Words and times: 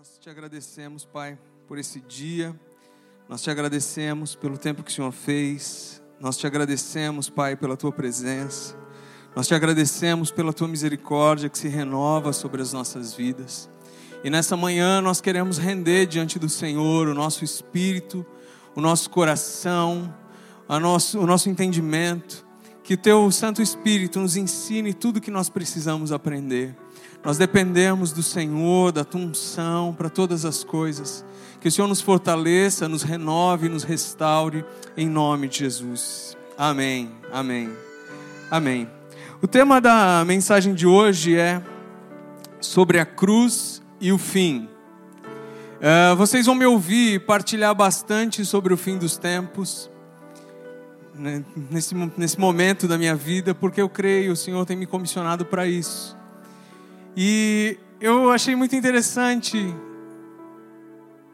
Nós 0.00 0.16
te 0.18 0.30
agradecemos, 0.30 1.04
Pai, 1.04 1.38
por 1.68 1.76
esse 1.76 2.00
dia. 2.00 2.58
Nós 3.28 3.42
te 3.42 3.50
agradecemos 3.50 4.34
pelo 4.34 4.56
tempo 4.56 4.82
que 4.82 4.90
o 4.90 4.94
Senhor 4.94 5.12
fez. 5.12 6.02
Nós 6.18 6.38
te 6.38 6.46
agradecemos, 6.46 7.28
Pai, 7.28 7.54
pela 7.54 7.76
tua 7.76 7.92
presença. 7.92 8.74
Nós 9.36 9.46
te 9.46 9.54
agradecemos 9.54 10.30
pela 10.30 10.54
tua 10.54 10.68
misericórdia 10.68 11.50
que 11.50 11.58
se 11.58 11.68
renova 11.68 12.32
sobre 12.32 12.62
as 12.62 12.72
nossas 12.72 13.12
vidas. 13.12 13.68
E 14.24 14.30
nessa 14.30 14.56
manhã 14.56 15.02
nós 15.02 15.20
queremos 15.20 15.58
render 15.58 16.06
diante 16.06 16.38
do 16.38 16.48
Senhor 16.48 17.06
o 17.06 17.12
nosso 17.12 17.44
espírito, 17.44 18.24
o 18.74 18.80
nosso 18.80 19.10
coração, 19.10 20.14
nosso, 20.66 21.20
o 21.20 21.26
nosso 21.26 21.50
entendimento. 21.50 22.46
Que 22.82 22.94
o 22.94 22.96
teu 22.96 23.30
Santo 23.30 23.60
Espírito 23.60 24.18
nos 24.18 24.34
ensine 24.34 24.94
tudo 24.94 25.20
que 25.20 25.30
nós 25.30 25.50
precisamos 25.50 26.10
aprender. 26.10 26.74
Nós 27.22 27.36
dependemos 27.36 28.12
do 28.12 28.22
Senhor, 28.22 28.92
da 28.92 29.04
tua 29.04 29.20
unção 29.20 29.92
para 29.92 30.08
todas 30.08 30.46
as 30.46 30.64
coisas. 30.64 31.24
Que 31.60 31.68
o 31.68 31.70
Senhor 31.70 31.86
nos 31.86 32.00
fortaleça, 32.00 32.88
nos 32.88 33.02
renove, 33.02 33.68
nos 33.68 33.84
restaure, 33.84 34.64
em 34.96 35.06
nome 35.06 35.46
de 35.46 35.58
Jesus. 35.58 36.34
Amém, 36.56 37.10
amém, 37.30 37.70
amém. 38.50 38.88
O 39.42 39.46
tema 39.46 39.80
da 39.80 40.24
mensagem 40.26 40.72
de 40.72 40.86
hoje 40.86 41.36
é 41.36 41.62
sobre 42.58 42.98
a 42.98 43.04
cruz 43.04 43.82
e 44.00 44.12
o 44.12 44.18
fim. 44.18 44.68
Uh, 45.80 46.16
vocês 46.16 46.46
vão 46.46 46.54
me 46.54 46.64
ouvir 46.64 47.20
partilhar 47.20 47.74
bastante 47.74 48.44
sobre 48.44 48.72
o 48.72 48.76
fim 48.76 48.96
dos 48.96 49.18
tempos, 49.18 49.90
né, 51.14 51.42
nesse, 51.70 51.94
nesse 52.16 52.40
momento 52.40 52.88
da 52.88 52.96
minha 52.96 53.14
vida, 53.14 53.54
porque 53.54 53.80
eu 53.80 53.88
creio, 53.88 54.32
o 54.32 54.36
Senhor 54.36 54.64
tem 54.64 54.76
me 54.76 54.86
comissionado 54.86 55.44
para 55.44 55.66
isso. 55.66 56.19
E 57.16 57.78
eu 58.00 58.30
achei 58.30 58.54
muito 58.54 58.74
interessante 58.76 59.74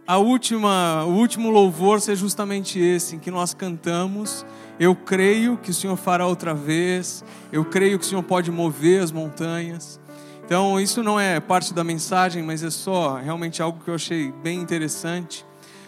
a 0.07 0.19
última, 0.19 1.05
o 1.05 1.15
último 1.15 1.51
louvor 1.51 2.01
ser 2.01 2.15
justamente 2.15 2.79
esse, 2.79 3.17
em 3.17 3.19
que 3.19 3.31
nós 3.31 3.53
cantamos. 3.53 4.47
Eu 4.79 4.95
creio 4.95 5.57
que 5.57 5.71
o 5.71 5.75
Senhor 5.75 5.97
fará 5.97 6.27
outra 6.27 6.55
vez. 6.55 7.25
Eu 7.51 7.65
creio 7.65 7.99
que 7.99 8.05
o 8.05 8.09
Senhor 8.09 8.23
pode 8.23 8.51
mover 8.51 9.03
as 9.03 9.11
montanhas. 9.11 9.99
Então, 10.45 10.81
isso 10.81 11.03
não 11.03 11.19
é 11.19 11.41
parte 11.41 11.75
da 11.75 11.83
mensagem, 11.83 12.41
mas 12.41 12.63
é 12.63 12.71
só 12.71 13.17
realmente 13.17 13.61
algo 13.61 13.81
que 13.83 13.91
eu 13.91 13.97
achei 13.97 14.31
bem 14.31 14.61
interessante. 14.61 15.45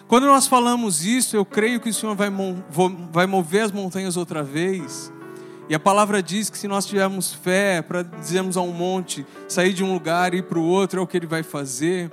Quando 0.08 0.26
nós 0.26 0.48
falamos 0.48 1.04
isso, 1.04 1.36
eu 1.36 1.44
creio 1.44 1.78
que 1.78 1.90
o 1.90 1.94
Senhor 1.94 2.16
vai, 2.16 2.28
vai 3.12 3.26
mover 3.26 3.62
as 3.62 3.70
montanhas 3.70 4.16
outra 4.16 4.42
vez. 4.42 5.12
E 5.68 5.74
a 5.74 5.78
palavra 5.78 6.22
diz 6.22 6.48
que 6.48 6.56
se 6.56 6.66
nós 6.66 6.86
tivermos 6.86 7.34
fé 7.34 7.82
para 7.82 8.02
dizermos 8.02 8.56
a 8.56 8.62
um 8.62 8.72
monte, 8.72 9.26
sair 9.46 9.74
de 9.74 9.84
um 9.84 9.92
lugar 9.92 10.32
e 10.32 10.38
ir 10.38 10.44
para 10.44 10.58
o 10.58 10.64
outro, 10.64 10.98
é 10.98 11.02
o 11.02 11.06
que 11.06 11.16
ele 11.16 11.26
vai 11.26 11.42
fazer. 11.42 12.10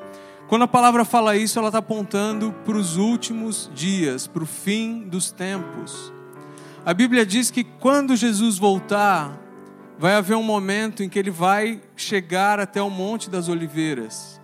Quando 0.50 0.64
a 0.64 0.68
palavra 0.68 1.06
fala 1.06 1.38
isso, 1.38 1.58
ela 1.58 1.70
está 1.70 1.80
apontando 1.80 2.54
para 2.66 2.76
os 2.76 2.98
últimos 2.98 3.72
dias, 3.74 4.28
para 4.28 4.44
o 4.44 4.46
fim 4.46 5.08
dos 5.08 5.32
tempos. 5.32 6.12
A 6.86 6.94
Bíblia 6.94 7.26
diz 7.26 7.50
que 7.50 7.64
quando 7.64 8.16
Jesus 8.18 8.58
voltar, 8.58 9.40
vai 9.98 10.16
haver 10.16 10.36
um 10.36 10.44
momento 10.44 11.02
em 11.02 11.08
que 11.08 11.18
ele 11.18 11.32
vai 11.32 11.82
chegar 11.96 12.60
até 12.60 12.82
o 12.82 12.90
Monte 12.90 13.30
das 13.30 13.48
Oliveiras. 13.48 14.42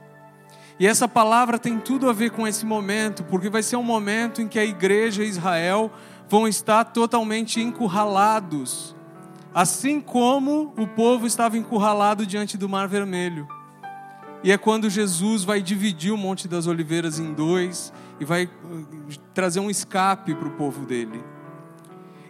E 0.80 0.88
essa 0.88 1.08
palavra 1.08 1.60
tem 1.60 1.78
tudo 1.78 2.10
a 2.10 2.14
ver 2.14 2.32
com 2.32 2.48
esse 2.48 2.66
momento, 2.66 3.26
porque 3.26 3.50
vai 3.50 3.62
ser 3.62 3.76
um 3.76 3.84
momento 3.84 4.42
em 4.42 4.48
que 4.48 4.58
a 4.58 4.64
igreja 4.64 5.22
e 5.22 5.28
Israel 5.28 5.92
vão 6.30 6.48
estar 6.48 6.86
totalmente 6.86 7.60
encurralados 7.60 8.96
assim 9.54 10.00
como 10.00 10.74
o 10.78 10.88
povo 10.88 11.28
estava 11.28 11.58
encurralado 11.58 12.26
diante 12.26 12.58
do 12.58 12.70
Mar 12.70 12.88
Vermelho. 12.88 13.48
E 14.44 14.52
é 14.52 14.58
quando 14.58 14.90
Jesus 14.90 15.44
vai 15.44 15.62
dividir 15.62 16.12
o 16.12 16.18
Monte 16.18 16.48
das 16.48 16.66
Oliveiras 16.66 17.20
em 17.20 17.34
dois 17.34 17.94
e 18.20 18.26
vai 18.26 18.46
uh, 18.46 18.50
trazer 19.34 19.60
um 19.60 19.70
escape 19.70 20.34
para 20.34 20.48
o 20.48 20.52
povo 20.52 20.86
dele. 20.86 21.24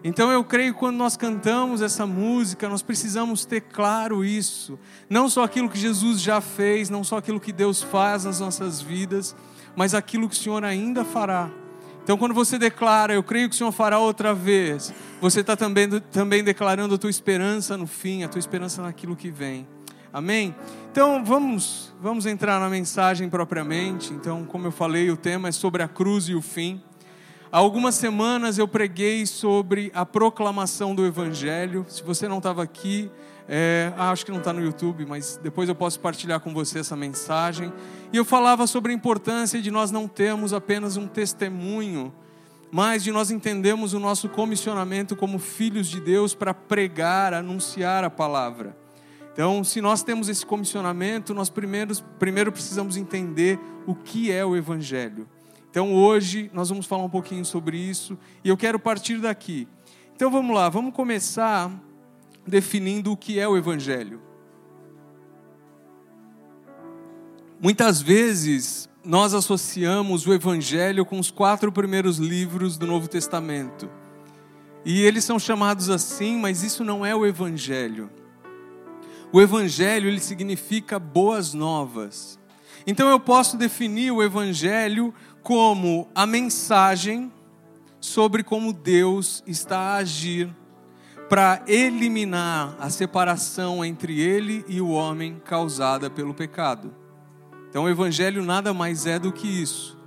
Então 0.03 0.31
eu 0.31 0.43
creio 0.43 0.73
que 0.73 0.79
quando 0.79 0.97
nós 0.97 1.15
cantamos 1.15 1.81
essa 1.81 2.07
música, 2.07 2.67
nós 2.67 2.81
precisamos 2.81 3.45
ter 3.45 3.61
claro 3.61 4.25
isso. 4.25 4.79
Não 5.09 5.29
só 5.29 5.43
aquilo 5.43 5.69
que 5.69 5.77
Jesus 5.77 6.19
já 6.19 6.41
fez, 6.41 6.89
não 6.89 7.03
só 7.03 7.17
aquilo 7.17 7.39
que 7.39 7.53
Deus 7.53 7.83
faz 7.83 8.25
nas 8.25 8.39
nossas 8.39 8.81
vidas, 8.81 9.35
mas 9.75 9.93
aquilo 9.93 10.27
que 10.27 10.35
o 10.35 10.37
Senhor 10.37 10.65
ainda 10.65 11.05
fará. 11.05 11.51
Então, 12.03 12.17
quando 12.17 12.33
você 12.33 12.57
declara, 12.57 13.13
eu 13.13 13.23
creio 13.23 13.47
que 13.47 13.55
o 13.55 13.57
Senhor 13.57 13.71
fará 13.71 13.99
outra 13.99 14.33
vez, 14.33 14.93
você 15.21 15.41
está 15.41 15.55
também, 15.55 15.87
também 16.11 16.43
declarando 16.43 16.95
a 16.95 16.97
tua 16.97 17.09
esperança 17.09 17.77
no 17.77 17.85
fim, 17.85 18.23
a 18.23 18.27
tua 18.27 18.39
esperança 18.39 18.81
naquilo 18.81 19.15
que 19.15 19.29
vem. 19.29 19.67
Amém? 20.11 20.53
Então, 20.91 21.23
vamos, 21.23 21.93
vamos 22.01 22.25
entrar 22.25 22.59
na 22.59 22.69
mensagem 22.69 23.29
propriamente. 23.29 24.11
Então, 24.13 24.43
como 24.43 24.67
eu 24.67 24.71
falei, 24.71 25.09
o 25.09 25.15
tema 25.15 25.47
é 25.47 25.51
sobre 25.51 25.83
a 25.83 25.87
cruz 25.87 26.27
e 26.27 26.35
o 26.35 26.41
fim. 26.41 26.81
Há 27.49 27.57
algumas 27.57 27.95
semanas 27.95 28.57
eu 28.57 28.67
preguei 28.67 29.25
sobre 29.25 29.91
a 29.93 30.05
proclamação 30.05 30.95
do 30.95 31.05
Evangelho. 31.05 31.85
Se 31.87 32.03
você 32.03 32.27
não 32.27 32.39
estava 32.39 32.63
aqui, 32.63 33.09
é, 33.47 33.91
ah, 33.97 34.11
acho 34.11 34.25
que 34.25 34.31
não 34.31 34.39
está 34.39 34.53
no 34.53 34.61
YouTube, 34.61 35.05
mas 35.05 35.39
depois 35.41 35.67
eu 35.67 35.75
posso 35.75 35.99
partilhar 35.99 36.39
com 36.39 36.53
você 36.53 36.79
essa 36.79 36.95
mensagem. 36.95 37.71
E 38.13 38.17
eu 38.17 38.25
falava 38.25 38.67
sobre 38.67 38.91
a 38.91 38.95
importância 38.95 39.61
de 39.61 39.71
nós 39.71 39.89
não 39.89 40.05
termos 40.05 40.51
apenas 40.51 40.97
um 40.97 41.07
testemunho, 41.07 42.13
mas 42.69 43.03
de 43.03 43.11
nós 43.11 43.31
entendermos 43.31 43.93
o 43.93 43.99
nosso 43.99 44.27
comissionamento 44.27 45.15
como 45.15 45.39
filhos 45.39 45.87
de 45.87 46.01
Deus 46.01 46.35
para 46.35 46.53
pregar, 46.53 47.33
anunciar 47.33 48.03
a 48.03 48.09
palavra. 48.09 48.75
Então, 49.31 49.63
se 49.63 49.79
nós 49.79 50.03
temos 50.03 50.27
esse 50.27 50.45
comissionamento, 50.45 51.33
nós 51.33 51.49
primeiro, 51.49 51.95
primeiro 52.19 52.51
precisamos 52.51 52.97
entender 52.97 53.57
o 53.87 53.95
que 53.95 54.29
é 54.29 54.45
o 54.45 54.57
Evangelho. 54.57 55.25
Então, 55.69 55.93
hoje 55.93 56.51
nós 56.53 56.67
vamos 56.67 56.85
falar 56.85 57.03
um 57.03 57.09
pouquinho 57.09 57.45
sobre 57.45 57.77
isso 57.77 58.17
e 58.43 58.49
eu 58.49 58.57
quero 58.57 58.77
partir 58.77 59.19
daqui. 59.19 59.69
Então, 60.13 60.29
vamos 60.29 60.53
lá, 60.53 60.67
vamos 60.67 60.93
começar 60.93 61.71
definindo 62.45 63.13
o 63.13 63.17
que 63.17 63.39
é 63.39 63.47
o 63.47 63.55
Evangelho. 63.55 64.30
Muitas 67.63 68.01
vezes 68.01 68.89
nós 69.05 69.35
associamos 69.35 70.25
o 70.25 70.33
Evangelho 70.33 71.05
com 71.05 71.19
os 71.19 71.29
quatro 71.29 71.71
primeiros 71.71 72.17
livros 72.17 72.75
do 72.75 72.87
Novo 72.87 73.07
Testamento. 73.07 73.87
E 74.83 75.03
eles 75.03 75.23
são 75.23 75.37
chamados 75.37 75.87
assim, 75.87 76.37
mas 76.37 76.63
isso 76.63 76.83
não 76.83 77.05
é 77.05 77.15
o 77.15 77.23
Evangelho. 77.23 78.09
O 79.31 79.39
Evangelho 79.39 80.07
ele 80.07 80.19
significa 80.19 80.97
boas 80.97 81.53
novas. 81.53 82.39
Então 82.87 83.07
eu 83.07 83.19
posso 83.19 83.55
definir 83.55 84.09
o 84.09 84.23
Evangelho 84.23 85.13
como 85.43 86.09
a 86.15 86.25
mensagem 86.25 87.31
sobre 87.99 88.43
como 88.43 88.73
Deus 88.73 89.43
está 89.45 89.77
a 89.77 89.95
agir 89.97 90.49
para 91.29 91.61
eliminar 91.67 92.75
a 92.79 92.89
separação 92.89 93.85
entre 93.85 94.19
ele 94.19 94.65
e 94.67 94.81
o 94.81 94.89
homem 94.89 95.39
causada 95.45 96.09
pelo 96.09 96.33
pecado. 96.33 97.00
Então, 97.71 97.85
o 97.85 97.89
Evangelho 97.89 98.43
nada 98.43 98.73
mais 98.73 99.05
é 99.05 99.17
do 99.17 99.31
que 99.31 99.47
isso. 99.47 99.97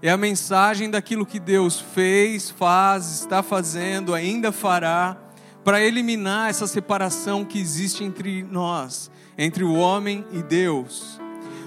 É 0.00 0.10
a 0.10 0.16
mensagem 0.16 0.88
daquilo 0.88 1.26
que 1.26 1.38
Deus 1.38 1.78
fez, 1.78 2.48
faz, 2.48 3.20
está 3.20 3.42
fazendo, 3.42 4.14
ainda 4.14 4.50
fará, 4.50 5.18
para 5.62 5.84
eliminar 5.84 6.48
essa 6.48 6.66
separação 6.66 7.44
que 7.44 7.60
existe 7.60 8.02
entre 8.02 8.42
nós, 8.42 9.10
entre 9.36 9.62
o 9.62 9.74
homem 9.74 10.24
e 10.32 10.42
Deus. 10.42 11.20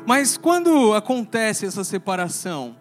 Mas 0.07 0.37
quando 0.37 0.95
acontece 0.95 1.67
essa 1.67 1.83
separação? 1.83 2.75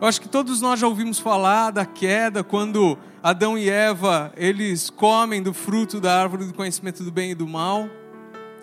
Eu 0.00 0.08
acho 0.08 0.18
que 0.18 0.28
todos 0.28 0.62
nós 0.62 0.80
já 0.80 0.88
ouvimos 0.88 1.18
falar 1.18 1.70
da 1.70 1.84
queda, 1.84 2.42
quando 2.42 2.96
Adão 3.22 3.58
e 3.58 3.68
Eva, 3.68 4.32
eles 4.38 4.88
comem 4.88 5.42
do 5.42 5.52
fruto 5.52 6.00
da 6.00 6.18
árvore 6.18 6.46
do 6.46 6.54
conhecimento 6.54 7.04
do 7.04 7.12
bem 7.12 7.32
e 7.32 7.34
do 7.34 7.46
mal, 7.46 7.86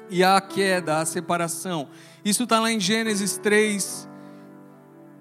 e 0.10 0.24
há 0.24 0.38
a 0.38 0.42
queda, 0.42 0.98
a 0.98 1.06
separação. 1.06 1.88
Isso 2.26 2.44
está 2.44 2.60
lá 2.60 2.72
em 2.72 2.80
Gênesis 2.80 3.38
3, 3.38 4.08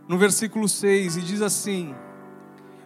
no 0.09 0.17
versículo 0.17 0.69
6, 0.69 1.17
e 1.17 1.21
diz 1.23 1.43
assim: 1.43 1.93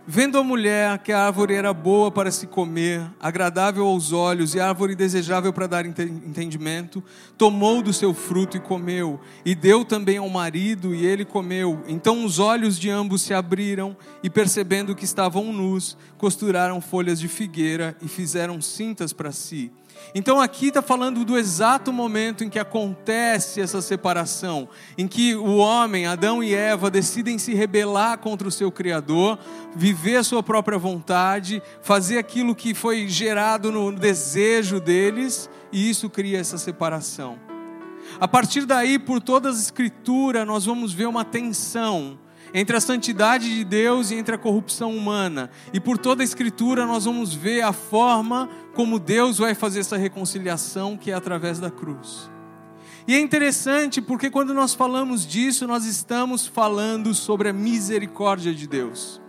Vendo 0.08 0.38
a 0.38 0.44
mulher 0.44 0.98
que 1.00 1.12
a 1.12 1.26
árvore 1.26 1.52
era 1.52 1.74
boa 1.74 2.12
para 2.12 2.30
se 2.30 2.46
comer, 2.46 3.02
agradável 3.20 3.84
aos 3.84 4.12
olhos 4.12 4.54
e 4.54 4.60
árvore 4.60 4.94
desejável 4.94 5.52
para 5.52 5.66
dar 5.66 5.84
entendimento, 5.84 7.02
tomou 7.36 7.82
do 7.82 7.92
seu 7.92 8.14
fruto 8.14 8.56
e 8.56 8.60
comeu, 8.60 9.20
e 9.44 9.52
deu 9.52 9.84
também 9.84 10.16
ao 10.16 10.28
marido, 10.30 10.94
e 10.94 11.04
ele 11.04 11.24
comeu. 11.24 11.82
Então 11.88 12.24
os 12.24 12.38
olhos 12.38 12.78
de 12.78 12.88
ambos 12.88 13.20
se 13.20 13.34
abriram, 13.34 13.96
e 14.22 14.30
percebendo 14.30 14.94
que 14.94 15.04
estavam 15.04 15.52
nus, 15.52 15.98
costuraram 16.16 16.80
folhas 16.80 17.18
de 17.18 17.26
figueira 17.26 17.96
e 18.00 18.08
fizeram 18.08 18.62
cintas 18.62 19.12
para 19.12 19.32
si. 19.32 19.72
Então 20.14 20.40
aqui 20.40 20.68
está 20.68 20.80
falando 20.80 21.24
do 21.24 21.36
exato 21.36 21.92
momento 21.92 22.42
em 22.42 22.48
que 22.48 22.58
acontece 22.58 23.60
essa 23.60 23.82
separação, 23.82 24.68
em 24.96 25.06
que 25.06 25.34
o 25.34 25.56
homem, 25.56 26.06
Adão 26.06 26.42
e 26.42 26.54
Eva, 26.54 26.90
decidem 26.90 27.38
se 27.38 27.54
rebelar 27.54 28.18
contra 28.18 28.48
o 28.48 28.52
seu 28.52 28.72
Criador, 28.72 29.38
viver 29.74 30.16
a 30.16 30.24
sua 30.24 30.42
própria 30.42 30.78
vontade, 30.78 31.62
fazer 31.82 32.18
aquilo 32.18 32.54
que 32.54 32.74
foi 32.74 33.08
gerado 33.08 33.70
no 33.70 33.92
desejo 33.92 34.80
deles, 34.80 35.50
e 35.72 35.90
isso 35.90 36.08
cria 36.08 36.38
essa 36.38 36.58
separação. 36.58 37.38
A 38.20 38.28
partir 38.28 38.64
daí, 38.64 38.98
por 38.98 39.20
toda 39.20 39.48
a 39.48 39.52
Escritura, 39.52 40.44
nós 40.44 40.64
vamos 40.64 40.92
ver 40.92 41.06
uma 41.06 41.24
tensão 41.24 42.18
entre 42.52 42.76
a 42.76 42.80
santidade 42.80 43.54
de 43.54 43.64
Deus 43.64 44.10
e 44.10 44.14
entre 44.14 44.34
a 44.34 44.38
corrupção 44.38 44.96
humana. 44.96 45.50
E 45.72 45.80
por 45.80 45.98
toda 45.98 46.22
a 46.22 46.24
Escritura, 46.24 46.86
nós 46.86 47.04
vamos 47.04 47.34
ver 47.34 47.62
a 47.62 47.72
forma 47.72 48.48
como 48.74 48.98
Deus 48.98 49.38
vai 49.38 49.54
fazer 49.54 49.80
essa 49.80 49.96
reconciliação, 49.96 50.96
que 50.96 51.10
é 51.10 51.14
através 51.14 51.58
da 51.58 51.70
cruz. 51.70 52.30
E 53.08 53.14
é 53.14 53.20
interessante 53.20 54.02
porque 54.02 54.30
quando 54.30 54.52
nós 54.52 54.74
falamos 54.74 55.26
disso, 55.26 55.66
nós 55.66 55.84
estamos 55.84 56.46
falando 56.46 57.14
sobre 57.14 57.48
a 57.48 57.52
misericórdia 57.52 58.52
de 58.52 58.66
Deus. 58.66 59.20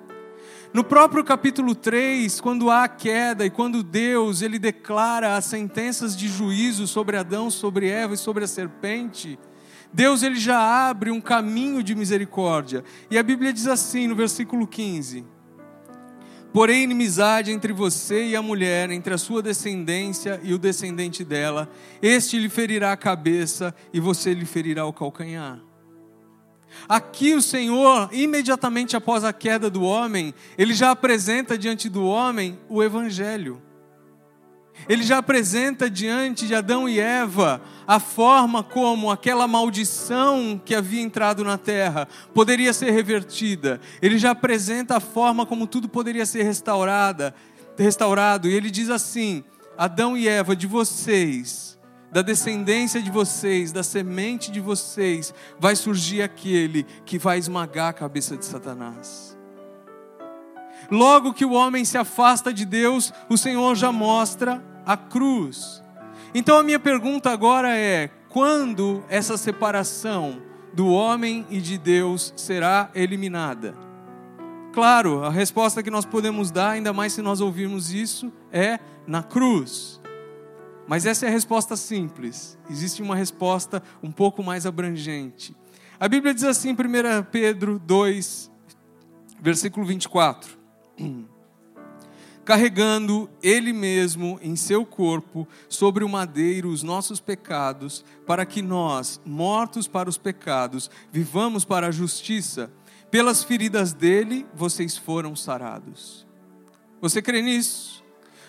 No 0.74 0.84
próprio 0.84 1.24
capítulo 1.24 1.74
3, 1.74 2.42
quando 2.42 2.70
há 2.70 2.84
a 2.84 2.88
queda 2.90 3.46
e 3.46 3.50
quando 3.50 3.82
Deus 3.82 4.42
ele 4.42 4.60
declara 4.60 5.38
as 5.38 5.46
sentenças 5.46 6.16
de 6.16 6.28
juízo 6.28 6.86
sobre 6.88 7.18
Adão, 7.18 7.50
sobre 7.50 7.88
Eva 7.88 8.16
e 8.16 8.18
sobre 8.18 8.44
a 8.44 8.48
serpente, 8.48 9.40
Deus 9.94 10.24
ele 10.24 10.36
já 10.36 10.60
abre 10.90 11.12
um 11.12 11.22
caminho 11.22 11.82
de 11.82 11.96
misericórdia. 11.96 12.84
E 13.10 13.18
a 13.18 13.24
Bíblia 13.24 13.54
diz 13.54 13.68
assim 13.68 14.08
no 14.08 14.16
versículo 14.16 14.68
15: 14.68 15.26
Porém, 16.54 16.84
inimizade 16.84 17.52
entre 17.52 17.72
você 17.72 18.28
e 18.28 18.36
a 18.36 18.42
mulher, 18.42 18.90
entre 18.90 19.14
a 19.14 19.18
sua 19.18 19.42
descendência 19.42 20.40
e 20.44 20.54
o 20.54 20.58
descendente 20.58 21.24
dela, 21.24 21.70
este 22.02 22.40
lhe 22.40 22.50
ferirá 22.50 22.92
a 22.92 22.98
cabeça 22.98 23.76
e 23.94 24.00
você 24.00 24.34
lhe 24.34 24.46
ferirá 24.46 24.86
o 24.86 24.94
calcanhar. 24.94 25.60
Aqui 26.88 27.34
o 27.34 27.42
Senhor, 27.42 28.10
imediatamente 28.12 28.96
após 28.96 29.24
a 29.24 29.34
queda 29.34 29.70
do 29.70 29.84
homem, 29.84 30.34
ele 30.58 30.74
já 30.74 30.92
apresenta 30.92 31.58
diante 31.58 31.90
do 31.90 32.06
homem 32.06 32.60
o 32.70 32.84
Evangelho. 32.84 33.62
Ele 34.88 35.04
já 35.04 35.18
apresenta 35.18 35.90
diante 35.90 36.48
de 36.48 36.56
Adão 36.56 36.88
e 36.88 37.00
Eva 37.00 37.62
a 37.86 38.00
forma 38.00 38.64
como 38.64 39.12
aquela 39.12 39.48
maldição 39.48 40.62
que 40.64 40.76
havia 40.76 41.02
entrado 41.02 41.44
na 41.44 41.58
terra 41.58 42.08
poderia 42.34 42.74
ser 42.74 42.92
revertida. 42.92 43.82
Ele 44.02 44.18
já 44.18 44.32
apresenta 44.32 44.98
a 44.98 45.00
forma 45.00 45.46
como 45.46 45.68
tudo 45.68 45.90
poderia 45.90 46.26
ser 46.26 46.44
restaurada, 46.44 47.34
restaurado. 47.78 48.48
E 48.48 48.54
ele 48.54 48.72
diz 48.72 48.90
assim: 48.90 49.44
Adão 49.78 50.18
e 50.18 50.28
Eva, 50.28 50.56
de 50.56 50.68
vocês 50.68 51.78
da 52.12 52.22
descendência 52.22 53.02
de 53.02 53.12
vocês, 53.12 53.72
da 53.72 53.84
semente 53.84 54.52
de 54.52 54.60
vocês, 54.60 55.34
vai 55.60 55.76
surgir 55.76 56.22
aquele 56.22 56.84
que 57.06 57.20
vai 57.20 57.38
esmagar 57.38 57.90
a 57.90 57.94
cabeça 57.94 58.38
de 58.38 58.46
Satanás. 58.46 59.37
Logo 60.90 61.34
que 61.34 61.46
o 61.46 61.52
homem 61.52 61.84
se 61.84 61.98
afasta 61.98 62.54
de 62.54 62.66
Deus, 62.66 63.14
o 63.30 63.38
Senhor 63.38 63.76
já 63.76 63.92
mostra 63.92 64.64
a 64.86 64.96
cruz. 64.96 65.84
Então 66.34 66.58
a 66.58 66.64
minha 66.64 66.80
pergunta 66.80 67.30
agora 67.30 67.78
é: 67.78 68.10
quando 68.30 69.04
essa 69.10 69.38
separação 69.38 70.42
do 70.74 70.88
homem 70.88 71.46
e 71.50 71.60
de 71.60 71.78
Deus 71.78 72.34
será 72.36 72.90
eliminada? 72.94 73.74
Claro, 74.72 75.24
a 75.24 75.30
resposta 75.30 75.82
que 75.82 75.90
nós 75.90 76.06
podemos 76.06 76.52
dar, 76.52 76.72
ainda 76.72 76.94
mais 76.94 77.14
se 77.14 77.22
nós 77.22 77.42
ouvirmos 77.42 77.92
isso, 77.92 78.32
é 78.52 78.80
na 79.08 79.24
cruz. 79.24 80.00
Mas 80.88 81.06
essa 81.06 81.26
é 81.26 81.30
a 81.30 81.32
resposta 81.32 81.76
simples. 81.76 82.58
Existe 82.70 83.02
uma 83.02 83.16
resposta 83.16 83.82
um 84.02 84.12
pouco 84.12 84.44
mais 84.44 84.66
abrangente. 84.66 85.56
A 86.00 86.08
Bíblia 86.08 86.34
diz 86.34 86.44
assim, 86.44 86.72
1 86.72 86.76
Pedro 87.32 87.80
2, 87.80 88.52
versículo 89.42 89.86
24: 89.86 90.57
Carregando 92.46 93.30
Ele 93.44 93.74
mesmo 93.74 94.40
em 94.42 94.56
seu 94.56 94.86
corpo 94.86 95.48
sobre 95.68 96.04
o 96.04 96.10
madeiro 96.10 96.70
os 96.70 96.82
nossos 96.82 97.20
pecados, 97.20 98.06
para 98.26 98.46
que 98.46 98.62
nós, 98.62 99.20
mortos 99.26 99.88
para 99.88 100.10
os 100.10 100.18
pecados, 100.18 100.90
vivamos 101.12 101.66
para 101.66 101.88
a 101.88 101.92
justiça. 101.92 102.72
Pelas 103.12 103.44
feridas 103.44 103.94
dele 103.94 104.46
vocês 104.54 104.96
foram 104.96 105.36
sarados. 105.36 106.26
Você 107.02 107.22
crê 107.22 107.42
nisso? 107.42 108.04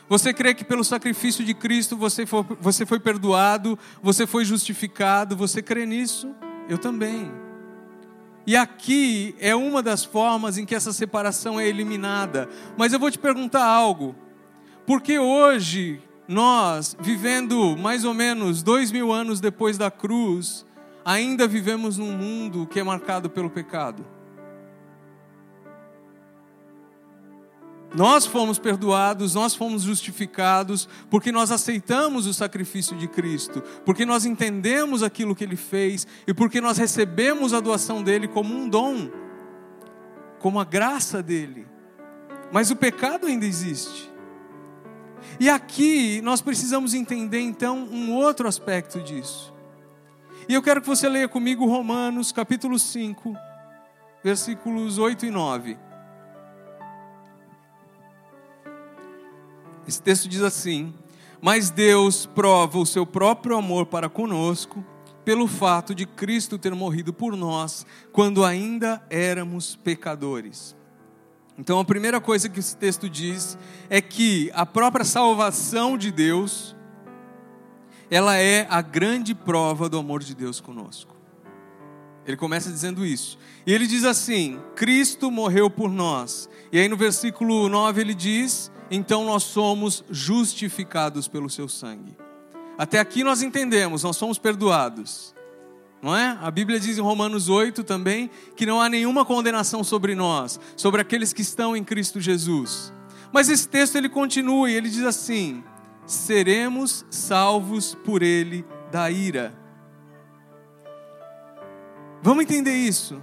Você 0.09 0.33
crê 0.33 0.55
que 0.55 0.65
pelo 0.65 0.85
sacrifício 0.85 1.45
de 1.45 1.53
Cristo 1.53 1.97
você 1.97 2.25
foi, 2.25 2.45
você 2.61 2.87
foi 2.87 2.99
perdoado, 2.99 3.79
você 4.03 4.27
foi 4.27 4.45
justificado? 4.45 5.37
Você 5.37 5.61
crê 5.61 5.85
nisso? 5.85 6.35
Eu 6.69 6.79
também. 6.79 7.48
E 8.49 8.57
aqui 8.57 9.35
é 9.39 9.55
uma 9.55 9.83
das 9.83 10.07
formas 10.07 10.57
em 10.57 10.65
que 10.65 10.75
essa 10.75 10.91
separação 10.91 11.61
é 11.61 11.69
eliminada. 11.69 12.49
Mas 12.79 12.95
eu 12.95 12.99
vou 12.99 13.11
te 13.11 13.19
perguntar 13.19 13.63
algo. 13.63 14.17
Porque 14.87 15.19
hoje, 15.19 16.01
nós, 16.27 16.97
vivendo 16.99 17.77
mais 17.77 18.07
ou 18.07 18.15
menos 18.15 18.63
dois 18.63 18.91
mil 18.91 19.13
anos 19.13 19.39
depois 19.39 19.77
da 19.77 19.91
cruz, 19.91 20.65
ainda 21.05 21.47
vivemos 21.47 21.99
num 21.99 22.17
mundo 22.17 22.67
que 22.67 22.81
é 22.81 22.83
marcado 22.83 23.29
pelo 23.29 23.51
pecado? 23.51 24.03
Nós 27.95 28.27
fomos 28.27 28.59
perdoados, 28.59 29.35
nós 29.35 29.55
fomos 29.55 29.83
justificados, 29.83 30.89
porque 31.09 31.33
nós 31.33 31.51
aceitamos 31.51 32.27
o 32.27 32.35
sacrifício 32.35 32.97
de 32.97 33.09
Cristo, 33.09 33.63
porque 33.85 34.05
nós 34.05 34.27
entendemos 34.27 35.03
aquilo 35.03 35.35
que 35.35 35.43
Ele 35.43 35.57
fez 35.57 36.07
e 36.27 36.35
porque 36.35 36.61
nós 36.61 36.77
recebemos 36.77 37.55
a 37.55 37.61
doação 37.61 38.03
dele 38.03 38.29
como 38.29 38.55
um 38.55 38.69
dom, 38.69 39.11
como 40.39 40.61
a 40.61 40.65
graça 40.65 41.23
dele. 41.23 41.67
Mas 42.53 42.71
o 42.71 42.77
pecado 42.77 43.27
ainda 43.27 43.47
existe. 43.47 44.11
E 45.41 45.49
aqui 45.49 46.21
nós 46.21 46.43
precisamos 46.43 46.93
entender 46.93 47.41
então 47.41 47.79
um 47.91 48.15
outro 48.15 48.47
aspecto 48.47 49.01
disso. 49.01 49.53
E 50.47 50.55
eu 50.55 50.63
quero 50.63 50.81
que 50.81 50.87
você 50.87 51.09
leia 51.09 51.29
comigo 51.29 51.67
Romanos 51.67 52.33
capítulo 52.33 52.79
5, 52.79 53.35
versículos 54.23 54.99
8 54.99 55.27
e 55.27 55.31
9. 55.31 55.88
Esse 59.89 60.03
texto 60.03 60.29
diz 60.29 60.43
assim: 60.43 60.93
Mas 61.41 61.71
Deus 61.71 62.27
prova 62.27 62.79
o 62.79 62.85
seu 62.85 63.07
próprio 63.07 63.57
amor 63.57 63.87
para 63.87 64.11
conosco 64.11 64.85
pelo 65.25 65.47
fato 65.47 65.95
de 65.95 66.05
Cristo 66.05 66.59
ter 66.59 66.75
morrido 66.75 67.11
por 67.11 67.35
nós 67.35 67.87
quando 68.13 68.45
ainda 68.45 69.03
éramos 69.09 69.77
pecadores. 69.77 70.77
Então, 71.59 71.81
a 71.81 71.85
primeira 71.87 72.21
coisa 72.21 72.51
que 72.51 72.61
esse 72.61 72.77
texto 72.77 73.09
diz 73.09 73.57
é 73.89 74.03
que 74.03 74.51
a 74.55 74.67
própria 74.67 75.07
salvação 75.07 75.97
de 75.97 76.13
Deus, 76.13 76.77
ela 78.11 78.37
é 78.37 78.67
a 78.71 78.83
grande 78.83 79.35
prova 79.35 79.89
do 79.89 79.99
amor 79.99 80.23
de 80.23 80.35
Deus 80.35 80.61
conosco. 80.61 81.17
Ele 82.27 82.37
começa 82.37 82.71
dizendo 82.71 83.07
isso. 83.07 83.39
E 83.67 83.73
ele 83.73 83.87
diz 83.87 84.05
assim: 84.05 84.61
Cristo 84.77 85.31
morreu 85.31 85.71
por 85.71 85.91
nós. 85.91 86.47
E 86.71 86.79
aí 86.79 86.89
no 86.89 86.97
versículo 86.97 87.71
9 87.71 88.03
ele 88.03 88.15
diz: 88.15 88.71
então 88.91 89.25
nós 89.25 89.43
somos 89.43 90.05
justificados 90.11 91.29
pelo 91.29 91.51
seu 91.51 91.69
sangue. 91.69 92.17
Até 92.77 92.99
aqui 93.01 93.25
nós 93.25 93.43
entendemos, 93.43 94.03
nós 94.03 94.17
somos 94.17 94.39
perdoados. 94.39 95.35
Não 96.01 96.17
é? 96.17 96.39
A 96.41 96.51
Bíblia 96.51 96.79
diz 96.79 96.97
em 96.97 97.01
Romanos 97.01 97.49
8 97.49 97.83
também 97.83 98.31
que 98.55 98.65
não 98.65 98.81
há 98.81 98.89
nenhuma 98.89 99.25
condenação 99.25 99.83
sobre 99.83 100.15
nós, 100.15 100.61
sobre 100.77 101.01
aqueles 101.01 101.33
que 101.33 101.43
estão 101.43 101.77
em 101.77 101.83
Cristo 101.83 102.21
Jesus. 102.21 102.93
Mas 103.33 103.49
esse 103.49 103.69
texto 103.69 103.97
ele 103.97 104.09
continua 104.09 104.71
e 104.71 104.75
ele 104.75 104.89
diz 104.89 105.03
assim: 105.03 105.63
seremos 106.07 107.05
salvos 107.11 107.97
por 108.05 108.23
ele 108.23 108.65
da 108.93 109.11
ira. 109.11 109.53
Vamos 112.23 112.45
entender 112.45 112.75
isso. 112.75 113.21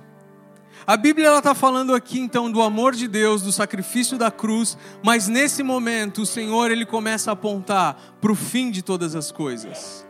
A 0.87 0.95
Bíblia 0.95 1.35
está 1.35 1.55
falando 1.55 1.95
aqui 1.95 2.19
então 2.19 2.51
do 2.51 2.61
amor 2.61 2.93
de 2.93 3.07
Deus, 3.07 3.41
do 3.41 3.51
sacrifício 3.51 4.19
da 4.19 4.29
cruz, 4.29 4.77
mas 5.03 5.27
nesse 5.27 5.63
momento 5.63 6.21
o 6.21 6.25
Senhor 6.27 6.69
ele 6.69 6.85
começa 6.85 7.31
a 7.31 7.33
apontar 7.33 7.97
para 8.21 8.31
o 8.31 8.35
fim 8.35 8.69
de 8.69 8.83
todas 8.83 9.15
as 9.15 9.31
coisas. 9.31 10.05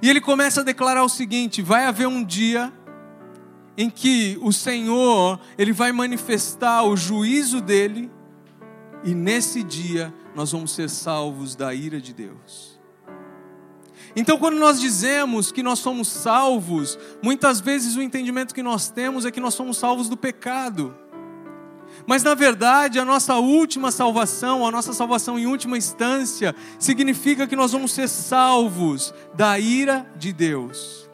E 0.00 0.08
ele 0.08 0.20
começa 0.20 0.60
a 0.60 0.64
declarar 0.64 1.02
o 1.02 1.08
seguinte: 1.08 1.60
vai 1.60 1.86
haver 1.86 2.06
um 2.06 2.24
dia 2.24 2.72
em 3.76 3.90
que 3.90 4.38
o 4.40 4.52
Senhor 4.52 5.40
ele 5.58 5.72
vai 5.72 5.90
manifestar 5.90 6.84
o 6.84 6.96
juízo 6.96 7.60
dele, 7.60 8.08
e 9.02 9.16
nesse 9.16 9.60
dia 9.60 10.14
nós 10.36 10.52
vamos 10.52 10.70
ser 10.70 10.88
salvos 10.88 11.56
da 11.56 11.74
ira 11.74 12.00
de 12.00 12.12
Deus. 12.12 12.71
Então, 14.14 14.38
quando 14.38 14.58
nós 14.58 14.80
dizemos 14.80 15.50
que 15.50 15.62
nós 15.62 15.78
somos 15.78 16.08
salvos, 16.08 16.98
muitas 17.22 17.60
vezes 17.60 17.96
o 17.96 18.02
entendimento 18.02 18.54
que 18.54 18.62
nós 18.62 18.90
temos 18.90 19.24
é 19.24 19.30
que 19.30 19.40
nós 19.40 19.54
somos 19.54 19.78
salvos 19.78 20.08
do 20.08 20.16
pecado. 20.16 20.94
Mas 22.06 22.22
na 22.22 22.34
verdade, 22.34 22.98
a 22.98 23.04
nossa 23.04 23.36
última 23.36 23.90
salvação, 23.90 24.66
a 24.66 24.70
nossa 24.70 24.92
salvação 24.92 25.38
em 25.38 25.46
última 25.46 25.78
instância, 25.78 26.54
significa 26.78 27.46
que 27.46 27.56
nós 27.56 27.72
vamos 27.72 27.92
ser 27.92 28.08
salvos 28.08 29.14
da 29.34 29.58
ira 29.58 30.06
de 30.16 30.32
Deus. 30.32 31.10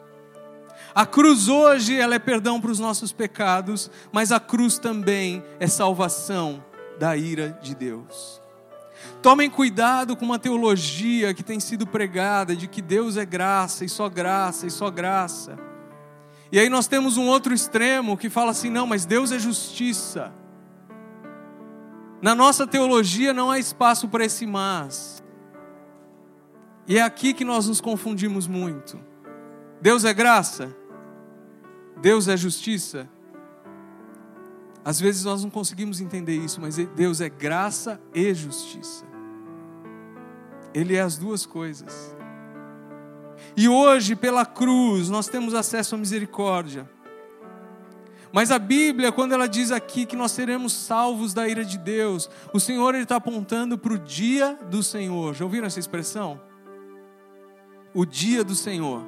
A 0.93 1.05
cruz 1.05 1.47
hoje, 1.47 1.95
ela 1.95 2.15
é 2.15 2.19
perdão 2.19 2.59
para 2.59 2.71
os 2.71 2.79
nossos 2.79 3.13
pecados, 3.13 3.89
mas 4.11 4.31
a 4.31 4.39
cruz 4.39 4.77
também 4.77 5.43
é 5.59 5.67
salvação 5.67 6.63
da 6.99 7.15
ira 7.15 7.57
de 7.61 7.75
Deus. 7.75 8.41
Tomem 9.21 9.49
cuidado 9.49 10.15
com 10.15 10.25
uma 10.25 10.39
teologia 10.39 11.33
que 11.33 11.43
tem 11.43 11.59
sido 11.59 11.85
pregada 11.85 12.55
de 12.55 12.67
que 12.67 12.81
Deus 12.81 13.17
é 13.17 13.25
graça 13.25 13.83
e 13.83 13.89
só 13.89 14.07
graça 14.07 14.65
e 14.65 14.71
só 14.71 14.89
graça. 14.89 15.57
E 16.51 16.59
aí 16.59 16.69
nós 16.69 16.87
temos 16.87 17.17
um 17.17 17.27
outro 17.27 17.53
extremo 17.53 18.17
que 18.17 18.29
fala 18.29 18.51
assim: 18.51 18.69
não, 18.69 18.87
mas 18.87 19.05
Deus 19.05 19.31
é 19.31 19.39
justiça. 19.39 20.33
Na 22.21 22.35
nossa 22.35 22.67
teologia 22.67 23.33
não 23.33 23.49
há 23.51 23.59
espaço 23.59 24.07
para 24.07 24.25
esse 24.25 24.45
mas. 24.45 25.23
E 26.87 26.97
é 26.97 27.01
aqui 27.01 27.33
que 27.33 27.45
nós 27.45 27.67
nos 27.67 27.79
confundimos 27.79 28.47
muito. 28.47 28.99
Deus 29.81 30.03
é 30.03 30.13
graça? 30.13 30.75
Deus 32.01 32.27
é 32.27 32.35
justiça? 32.35 33.07
Às 34.89 34.99
vezes 34.99 35.23
nós 35.23 35.43
não 35.43 35.51
conseguimos 35.51 36.01
entender 36.01 36.35
isso, 36.35 36.59
mas 36.59 36.77
Deus 36.77 37.21
é 37.21 37.29
graça 37.29 38.01
e 38.11 38.33
justiça. 38.33 39.05
Ele 40.73 40.95
é 40.95 41.01
as 41.01 41.15
duas 41.15 41.45
coisas. 41.45 42.17
E 43.55 43.69
hoje, 43.69 44.15
pela 44.15 44.47
cruz, 44.47 45.07
nós 45.07 45.27
temos 45.27 45.53
acesso 45.53 45.93
à 45.93 45.97
misericórdia. 45.99 46.89
Mas 48.33 48.49
a 48.49 48.57
Bíblia, 48.57 49.11
quando 49.11 49.33
ela 49.33 49.47
diz 49.47 49.71
aqui 49.71 50.07
que 50.07 50.15
nós 50.15 50.31
seremos 50.31 50.73
salvos 50.73 51.35
da 51.35 51.47
ira 51.47 51.63
de 51.63 51.77
Deus, 51.77 52.27
o 52.51 52.59
Senhor 52.59 52.95
está 52.95 53.17
apontando 53.17 53.77
para 53.77 53.93
o 53.93 53.99
dia 53.99 54.57
do 54.71 54.81
Senhor. 54.81 55.35
Já 55.35 55.45
ouviram 55.45 55.67
essa 55.67 55.79
expressão? 55.79 56.41
O 57.93 58.07
dia 58.07 58.43
do 58.43 58.55
Senhor. 58.55 59.05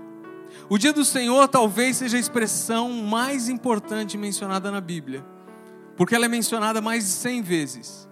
O 0.70 0.78
dia 0.78 0.94
do 0.94 1.04
Senhor 1.04 1.48
talvez 1.48 1.98
seja 1.98 2.18
a 2.18 2.20
expressão 2.20 2.94
mais 2.94 3.50
importante 3.50 4.16
mencionada 4.16 4.70
na 4.70 4.80
Bíblia 4.80 5.26
porque 5.96 6.16
ela 6.16 6.26
é 6.26 6.30
mencionada 6.30 6.82
mais 6.82 7.06
de 7.06 7.12
100 7.12 7.42
vezes. 7.42 8.10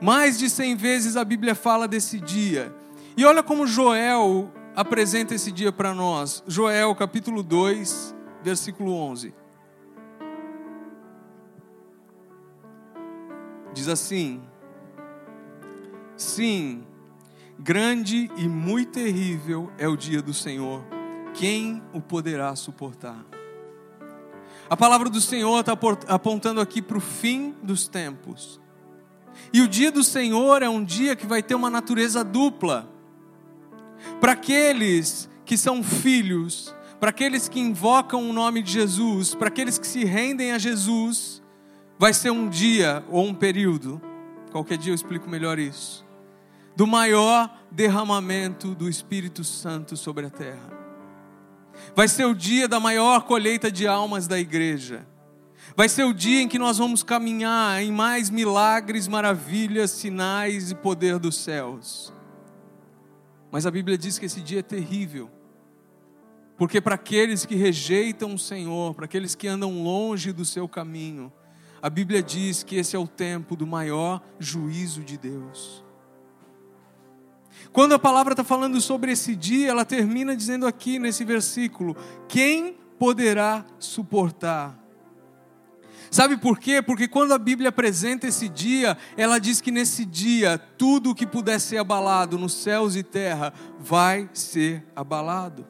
Mais 0.00 0.38
de 0.38 0.48
100 0.48 0.76
vezes 0.76 1.16
a 1.16 1.24
Bíblia 1.24 1.54
fala 1.54 1.88
desse 1.88 2.20
dia. 2.20 2.74
E 3.16 3.24
olha 3.24 3.42
como 3.42 3.66
Joel 3.66 4.52
apresenta 4.76 5.34
esse 5.34 5.50
dia 5.50 5.72
para 5.72 5.92
nós. 5.92 6.42
Joel 6.46 6.94
capítulo 6.94 7.42
2, 7.42 8.14
versículo 8.42 8.92
11. 8.92 9.34
Diz 13.74 13.88
assim: 13.88 14.40
Sim, 16.16 16.86
grande 17.58 18.30
e 18.36 18.48
muito 18.48 18.92
terrível 18.92 19.70
é 19.78 19.88
o 19.88 19.96
dia 19.96 20.22
do 20.22 20.32
Senhor. 20.32 20.84
Quem 21.34 21.82
o 21.92 22.00
poderá 22.00 22.54
suportar? 22.54 23.24
A 24.70 24.76
palavra 24.76 25.08
do 25.08 25.20
Senhor 25.20 25.60
está 25.60 25.72
apontando 26.08 26.60
aqui 26.60 26.82
para 26.82 26.98
o 26.98 27.00
fim 27.00 27.54
dos 27.62 27.88
tempos. 27.88 28.60
E 29.52 29.62
o 29.62 29.68
dia 29.68 29.90
do 29.90 30.04
Senhor 30.04 30.62
é 30.62 30.68
um 30.68 30.84
dia 30.84 31.16
que 31.16 31.26
vai 31.26 31.42
ter 31.42 31.54
uma 31.54 31.70
natureza 31.70 32.22
dupla. 32.22 32.88
Para 34.20 34.32
aqueles 34.32 35.28
que 35.44 35.56
são 35.56 35.82
filhos, 35.82 36.74
para 37.00 37.10
aqueles 37.10 37.48
que 37.48 37.58
invocam 37.58 38.28
o 38.28 38.32
nome 38.32 38.62
de 38.62 38.72
Jesus, 38.72 39.34
para 39.34 39.48
aqueles 39.48 39.78
que 39.78 39.86
se 39.86 40.04
rendem 40.04 40.52
a 40.52 40.58
Jesus, 40.58 41.42
vai 41.98 42.12
ser 42.12 42.30
um 42.30 42.48
dia 42.48 43.02
ou 43.08 43.24
um 43.24 43.34
período, 43.34 44.00
qualquer 44.52 44.76
dia 44.76 44.90
eu 44.90 44.94
explico 44.94 45.30
melhor 45.30 45.58
isso, 45.58 46.04
do 46.76 46.86
maior 46.86 47.58
derramamento 47.70 48.74
do 48.74 48.88
Espírito 48.88 49.42
Santo 49.42 49.96
sobre 49.96 50.26
a 50.26 50.30
terra. 50.30 50.77
Vai 51.94 52.08
ser 52.08 52.26
o 52.26 52.34
dia 52.34 52.68
da 52.68 52.78
maior 52.78 53.22
colheita 53.22 53.70
de 53.70 53.86
almas 53.86 54.26
da 54.26 54.38
igreja. 54.38 55.06
Vai 55.76 55.88
ser 55.88 56.04
o 56.04 56.14
dia 56.14 56.42
em 56.42 56.48
que 56.48 56.58
nós 56.58 56.78
vamos 56.78 57.02
caminhar 57.02 57.82
em 57.82 57.92
mais 57.92 58.30
milagres, 58.30 59.06
maravilhas, 59.06 59.90
sinais 59.90 60.70
e 60.70 60.74
poder 60.74 61.18
dos 61.18 61.36
céus. 61.36 62.12
Mas 63.50 63.66
a 63.66 63.70
Bíblia 63.70 63.96
diz 63.96 64.18
que 64.18 64.26
esse 64.26 64.40
dia 64.40 64.60
é 64.60 64.62
terrível. 64.62 65.30
Porque 66.56 66.80
para 66.80 66.96
aqueles 66.96 67.46
que 67.46 67.54
rejeitam 67.54 68.34
o 68.34 68.38
Senhor, 68.38 68.94
para 68.94 69.04
aqueles 69.04 69.34
que 69.34 69.46
andam 69.46 69.82
longe 69.82 70.32
do 70.32 70.44
seu 70.44 70.68
caminho, 70.68 71.32
a 71.80 71.88
Bíblia 71.88 72.22
diz 72.22 72.64
que 72.64 72.76
esse 72.76 72.96
é 72.96 72.98
o 72.98 73.06
tempo 73.06 73.54
do 73.54 73.66
maior 73.66 74.20
juízo 74.40 75.02
de 75.02 75.16
Deus. 75.16 75.84
Quando 77.72 77.94
a 77.94 77.98
palavra 77.98 78.32
está 78.32 78.44
falando 78.44 78.80
sobre 78.80 79.12
esse 79.12 79.34
dia, 79.36 79.68
ela 79.68 79.84
termina 79.84 80.34
dizendo 80.36 80.66
aqui 80.66 80.98
nesse 80.98 81.24
versículo: 81.24 81.96
quem 82.28 82.76
poderá 82.98 83.64
suportar? 83.78 84.78
Sabe 86.10 86.36
por 86.38 86.58
quê? 86.58 86.80
Porque 86.80 87.06
quando 87.06 87.32
a 87.32 87.38
Bíblia 87.38 87.68
apresenta 87.68 88.26
esse 88.26 88.48
dia, 88.48 88.96
ela 89.16 89.38
diz 89.38 89.60
que 89.60 89.70
nesse 89.70 90.04
dia 90.04 90.58
tudo 90.78 91.14
que 91.14 91.26
puder 91.26 91.60
ser 91.60 91.78
abalado 91.78 92.38
nos 92.38 92.54
céus 92.54 92.96
e 92.96 93.02
terra 93.02 93.52
vai 93.78 94.28
ser 94.32 94.84
abalado. 94.96 95.66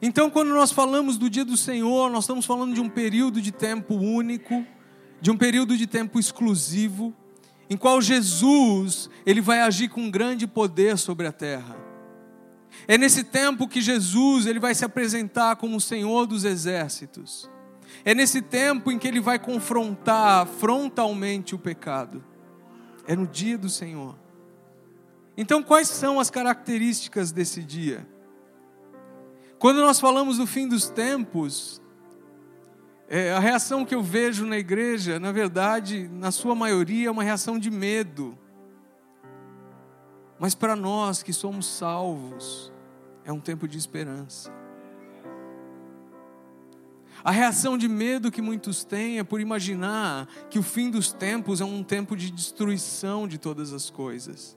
Então, 0.00 0.30
quando 0.30 0.48
nós 0.48 0.70
falamos 0.70 1.18
do 1.18 1.28
dia 1.28 1.44
do 1.44 1.56
Senhor, 1.56 2.10
nós 2.10 2.24
estamos 2.24 2.46
falando 2.46 2.74
de 2.74 2.80
um 2.80 2.88
período 2.88 3.40
de 3.42 3.50
tempo 3.50 3.94
único, 3.94 4.64
de 5.20 5.30
um 5.30 5.36
período 5.36 5.76
de 5.76 5.86
tempo 5.86 6.18
exclusivo, 6.18 7.14
em 7.70 7.76
qual 7.76 8.00
Jesus 8.00 9.10
ele 9.26 9.40
vai 9.40 9.60
agir 9.60 9.88
com 9.88 10.10
grande 10.10 10.46
poder 10.46 10.96
sobre 10.96 11.26
a 11.26 11.32
terra. 11.32 11.76
É 12.86 12.96
nesse 12.96 13.24
tempo 13.24 13.68
que 13.68 13.80
Jesus 13.80 14.46
ele 14.46 14.58
vai 14.58 14.74
se 14.74 14.84
apresentar 14.84 15.56
como 15.56 15.76
o 15.76 15.80
Senhor 15.80 16.26
dos 16.26 16.44
exércitos. 16.44 17.50
É 18.04 18.14
nesse 18.14 18.40
tempo 18.40 18.90
em 18.90 18.98
que 18.98 19.08
ele 19.08 19.20
vai 19.20 19.38
confrontar 19.38 20.46
frontalmente 20.46 21.54
o 21.54 21.58
pecado. 21.58 22.24
É 23.06 23.16
no 23.16 23.26
dia 23.26 23.58
do 23.58 23.68
Senhor. 23.68 24.16
Então, 25.36 25.62
quais 25.62 25.88
são 25.88 26.18
as 26.18 26.30
características 26.30 27.30
desse 27.30 27.62
dia? 27.62 28.06
Quando 29.58 29.80
nós 29.80 29.98
falamos 29.98 30.38
do 30.38 30.46
fim 30.46 30.68
dos 30.68 30.88
tempos, 30.88 31.82
é, 33.08 33.32
a 33.32 33.38
reação 33.38 33.84
que 33.84 33.94
eu 33.94 34.02
vejo 34.02 34.44
na 34.44 34.58
igreja, 34.58 35.18
na 35.18 35.32
verdade, 35.32 36.08
na 36.12 36.30
sua 36.30 36.54
maioria, 36.54 37.08
é 37.08 37.10
uma 37.10 37.22
reação 37.22 37.58
de 37.58 37.70
medo. 37.70 38.36
Mas 40.38 40.54
para 40.54 40.76
nós 40.76 41.22
que 41.22 41.32
somos 41.32 41.66
salvos, 41.66 42.70
é 43.24 43.32
um 43.32 43.40
tempo 43.40 43.66
de 43.66 43.78
esperança. 43.78 44.52
A 47.24 47.30
reação 47.30 47.76
de 47.76 47.88
medo 47.88 48.30
que 48.30 48.40
muitos 48.40 48.84
têm 48.84 49.18
é 49.18 49.24
por 49.24 49.40
imaginar 49.40 50.28
que 50.48 50.58
o 50.58 50.62
fim 50.62 50.90
dos 50.90 51.12
tempos 51.12 51.60
é 51.60 51.64
um 51.64 51.82
tempo 51.82 52.16
de 52.16 52.30
destruição 52.30 53.26
de 53.26 53.38
todas 53.38 53.72
as 53.72 53.90
coisas. 53.90 54.56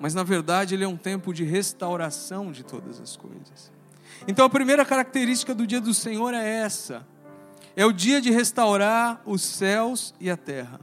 Mas 0.00 0.14
na 0.14 0.22
verdade 0.22 0.74
ele 0.74 0.84
é 0.84 0.88
um 0.88 0.96
tempo 0.96 1.34
de 1.34 1.44
restauração 1.44 2.50
de 2.50 2.64
todas 2.64 3.00
as 3.00 3.16
coisas. 3.16 3.70
Então 4.26 4.44
a 4.46 4.50
primeira 4.50 4.84
característica 4.84 5.54
do 5.54 5.66
dia 5.66 5.80
do 5.80 5.92
Senhor 5.92 6.32
é 6.32 6.44
essa: 6.44 7.06
é 7.76 7.86
o 7.86 7.92
dia 7.92 8.20
de 8.20 8.30
restaurar 8.30 9.22
os 9.24 9.42
céus 9.42 10.14
e 10.20 10.30
a 10.30 10.36
terra. 10.36 10.80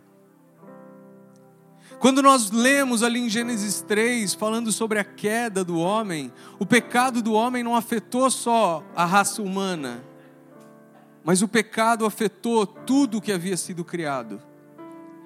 Quando 1.99 2.21
nós 2.21 2.49
lemos 2.49 3.03
ali 3.03 3.19
em 3.19 3.29
Gênesis 3.29 3.81
3, 3.81 4.33
falando 4.33 4.71
sobre 4.71 4.99
a 4.99 5.03
queda 5.03 5.65
do 5.65 5.77
homem, 5.77 6.31
o 6.57 6.65
pecado 6.65 7.21
do 7.21 7.33
homem 7.33 7.61
não 7.61 7.75
afetou 7.75 8.31
só 8.31 8.81
a 8.95 9.05
raça 9.05 9.41
humana, 9.41 10.01
mas 11.25 11.41
o 11.41 11.47
pecado 11.47 12.05
afetou 12.05 12.65
tudo 12.65 13.19
que 13.19 13.33
havia 13.33 13.57
sido 13.57 13.83
criado. 13.83 14.41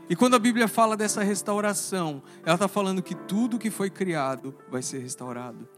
E 0.10 0.16
quando 0.16 0.36
a 0.36 0.40
Bíblia 0.40 0.68
fala 0.68 0.98
dessa 0.98 1.24
restauração, 1.24 2.24
ela 2.44 2.56
está 2.56 2.68
falando 2.68 3.04
que 3.04 3.14
tudo 3.14 3.60
que 3.60 3.70
foi 3.70 3.92
criado 3.92 4.56
vai 4.70 4.82
ser 4.82 4.98
restaurado. 4.98 5.70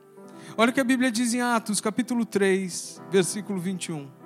Olha 0.57 0.71
o 0.71 0.73
que 0.73 0.79
a 0.79 0.85
Bíblia 0.85 1.11
diz 1.11 1.33
em 1.33 1.41
Atos, 1.41 1.81
capítulo 1.81 2.25
3, 2.25 3.01
versículo 3.11 3.59
21. 3.59 4.24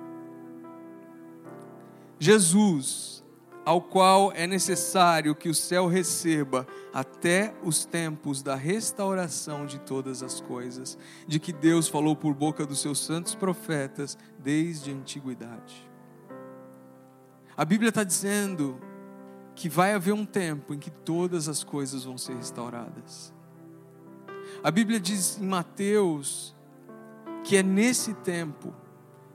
Jesus, 2.22 3.24
ao 3.64 3.80
qual 3.80 4.30
é 4.32 4.46
necessário 4.46 5.34
que 5.34 5.48
o 5.48 5.54
céu 5.54 5.86
receba 5.86 6.66
até 6.92 7.54
os 7.64 7.86
tempos 7.86 8.42
da 8.42 8.54
restauração 8.54 9.64
de 9.64 9.78
todas 9.80 10.22
as 10.22 10.38
coisas, 10.38 10.98
de 11.26 11.40
que 11.40 11.50
Deus 11.50 11.88
falou 11.88 12.14
por 12.14 12.34
boca 12.34 12.66
dos 12.66 12.80
seus 12.80 12.98
santos 12.98 13.34
profetas 13.34 14.18
desde 14.38 14.90
a 14.90 14.94
antiguidade. 14.94 15.88
A 17.56 17.64
Bíblia 17.64 17.88
está 17.88 18.04
dizendo 18.04 18.78
que 19.54 19.68
vai 19.68 19.94
haver 19.94 20.12
um 20.12 20.26
tempo 20.26 20.74
em 20.74 20.78
que 20.78 20.90
todas 20.90 21.48
as 21.48 21.64
coisas 21.64 22.04
vão 22.04 22.18
ser 22.18 22.36
restauradas. 22.36 23.32
A 24.62 24.70
Bíblia 24.70 25.00
diz 25.00 25.38
em 25.38 25.46
Mateus 25.46 26.54
que 27.44 27.56
é 27.56 27.62
nesse 27.62 28.12
tempo 28.12 28.74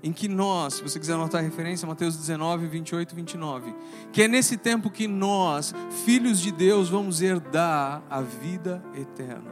em 0.06 0.14
que 0.14 0.28
nós, 0.28 0.76
se 0.76 0.84
você 0.84 1.00
quiser 1.00 1.16
anotar 1.16 1.42
a 1.42 1.44
referência, 1.44 1.88
Mateus 1.88 2.16
19, 2.16 2.68
28 2.68 3.12
e 3.12 3.16
29, 3.16 3.76
que 4.14 4.22
é 4.22 4.28
nesse 4.28 4.56
tempo 4.56 4.92
que 4.92 5.08
nós, 5.08 5.74
filhos 6.06 6.40
de 6.40 6.52
Deus, 6.52 6.90
vamos 6.90 7.24
herdar 7.24 8.04
a 8.08 8.22
vida 8.22 8.86
eterna. 8.94 9.52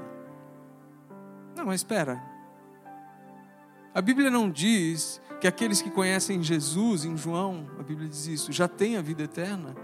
Não, 1.55 1.65
mas 1.65 1.79
espera. 1.79 2.21
A 3.95 3.99
Bíblia 3.99 4.29
não 4.29 4.47
diz 4.47 5.19
que 5.41 5.47
aqueles 5.47 5.81
que 5.81 5.89
conhecem 5.89 6.43
Jesus, 6.43 7.03
em 7.03 7.17
João, 7.17 7.67
a 7.79 7.81
Bíblia 7.81 8.07
diz 8.07 8.27
isso, 8.27 8.51
já 8.51 8.67
têm 8.67 8.95
a 8.95 9.01
vida 9.01 9.23
eterna? 9.23 9.75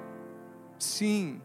Sim. 0.78 1.42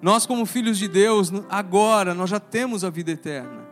Nós, 0.00 0.24
como 0.24 0.46
filhos 0.46 0.78
de 0.78 0.88
Deus, 0.88 1.30
agora 1.50 2.14
nós 2.14 2.30
já 2.30 2.40
temos 2.40 2.84
a 2.84 2.90
vida 2.90 3.10
eterna. 3.10 3.63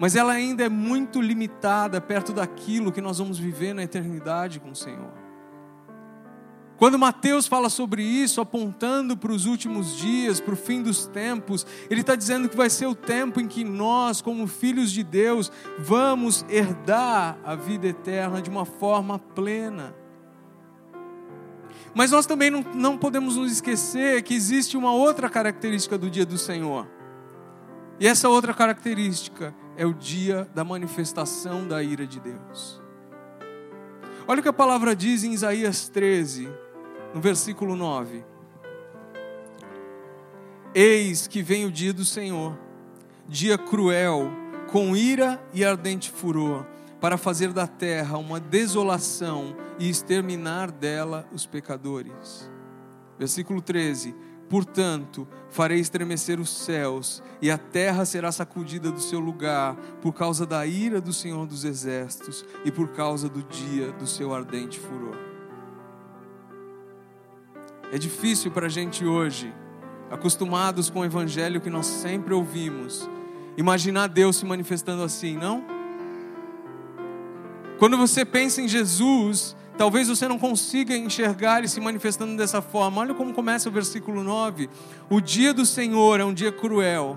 Mas 0.00 0.16
ela 0.16 0.32
ainda 0.32 0.64
é 0.64 0.68
muito 0.70 1.20
limitada 1.20 2.00
perto 2.00 2.32
daquilo 2.32 2.90
que 2.90 3.02
nós 3.02 3.18
vamos 3.18 3.38
viver 3.38 3.74
na 3.74 3.82
eternidade 3.82 4.58
com 4.58 4.70
o 4.70 4.74
Senhor. 4.74 5.12
Quando 6.78 6.98
Mateus 6.98 7.46
fala 7.46 7.68
sobre 7.68 8.02
isso, 8.02 8.40
apontando 8.40 9.14
para 9.14 9.30
os 9.30 9.44
últimos 9.44 9.94
dias, 9.94 10.40
para 10.40 10.54
o 10.54 10.56
fim 10.56 10.82
dos 10.82 11.06
tempos, 11.06 11.66
ele 11.90 12.00
está 12.00 12.16
dizendo 12.16 12.48
que 12.48 12.56
vai 12.56 12.70
ser 12.70 12.86
o 12.86 12.94
tempo 12.94 13.38
em 13.38 13.46
que 13.46 13.62
nós, 13.62 14.22
como 14.22 14.46
filhos 14.46 14.90
de 14.90 15.04
Deus, 15.04 15.52
vamos 15.78 16.46
herdar 16.48 17.38
a 17.44 17.54
vida 17.54 17.86
eterna 17.86 18.40
de 18.40 18.48
uma 18.48 18.64
forma 18.64 19.18
plena. 19.18 19.94
Mas 21.92 22.10
nós 22.10 22.24
também 22.24 22.50
não, 22.50 22.64
não 22.74 22.96
podemos 22.96 23.36
nos 23.36 23.52
esquecer 23.52 24.22
que 24.22 24.32
existe 24.32 24.78
uma 24.78 24.94
outra 24.94 25.28
característica 25.28 25.98
do 25.98 26.08
dia 26.08 26.24
do 26.24 26.38
Senhor. 26.38 26.88
E 28.00 28.06
essa 28.06 28.30
outra 28.30 28.54
característica 28.54 29.54
é 29.80 29.86
o 29.86 29.94
dia 29.94 30.46
da 30.54 30.62
manifestação 30.62 31.66
da 31.66 31.82
ira 31.82 32.06
de 32.06 32.20
Deus. 32.20 32.82
Olha 34.28 34.40
o 34.40 34.42
que 34.42 34.48
a 34.50 34.52
palavra 34.52 34.94
diz 34.94 35.24
em 35.24 35.32
Isaías 35.32 35.88
13, 35.88 36.50
no 37.14 37.20
versículo 37.22 37.74
9: 37.74 38.22
Eis 40.74 41.26
que 41.26 41.40
vem 41.40 41.64
o 41.64 41.72
dia 41.72 41.94
do 41.94 42.04
Senhor, 42.04 42.58
dia 43.26 43.56
cruel, 43.56 44.30
com 44.70 44.94
ira 44.94 45.42
e 45.54 45.64
ardente 45.64 46.10
furor, 46.10 46.66
para 47.00 47.16
fazer 47.16 47.50
da 47.50 47.66
terra 47.66 48.18
uma 48.18 48.38
desolação 48.38 49.56
e 49.78 49.88
exterminar 49.88 50.70
dela 50.70 51.26
os 51.32 51.46
pecadores. 51.46 52.50
Versículo 53.18 53.62
13: 53.62 54.14
Portanto, 54.50 55.28
farei 55.48 55.78
estremecer 55.78 56.40
os 56.40 56.50
céus, 56.50 57.22
e 57.40 57.48
a 57.52 57.56
terra 57.56 58.04
será 58.04 58.32
sacudida 58.32 58.90
do 58.90 59.00
seu 59.00 59.20
lugar, 59.20 59.76
por 60.02 60.12
causa 60.12 60.44
da 60.44 60.66
ira 60.66 61.00
do 61.00 61.12
Senhor 61.12 61.46
dos 61.46 61.64
Exércitos 61.64 62.44
e 62.64 62.70
por 62.72 62.88
causa 62.88 63.28
do 63.28 63.44
dia 63.44 63.92
do 63.92 64.08
seu 64.08 64.34
ardente 64.34 64.80
furor. 64.80 65.16
É 67.92 67.96
difícil 67.96 68.50
para 68.50 68.66
a 68.66 68.68
gente 68.68 69.06
hoje, 69.06 69.54
acostumados 70.10 70.90
com 70.90 70.98
o 70.98 71.04
evangelho 71.04 71.60
que 71.60 71.70
nós 71.70 71.86
sempre 71.86 72.34
ouvimos, 72.34 73.08
imaginar 73.56 74.08
Deus 74.08 74.34
se 74.34 74.44
manifestando 74.44 75.04
assim, 75.04 75.36
não? 75.36 75.64
Quando 77.78 77.96
você 77.96 78.24
pensa 78.24 78.60
em 78.60 78.66
Jesus, 78.66 79.56
talvez 79.80 80.08
você 80.08 80.28
não 80.28 80.38
consiga 80.38 80.94
enxergar 80.94 81.60
ele 81.60 81.66
se 81.66 81.80
manifestando 81.80 82.36
dessa 82.36 82.60
forma. 82.60 83.00
Olha 83.00 83.14
como 83.14 83.32
começa 83.32 83.66
o 83.66 83.72
versículo 83.72 84.22
9: 84.22 84.68
O 85.08 85.22
dia 85.22 85.54
do 85.54 85.64
Senhor 85.64 86.20
é 86.20 86.24
um 86.24 86.34
dia 86.34 86.52
cruel, 86.52 87.16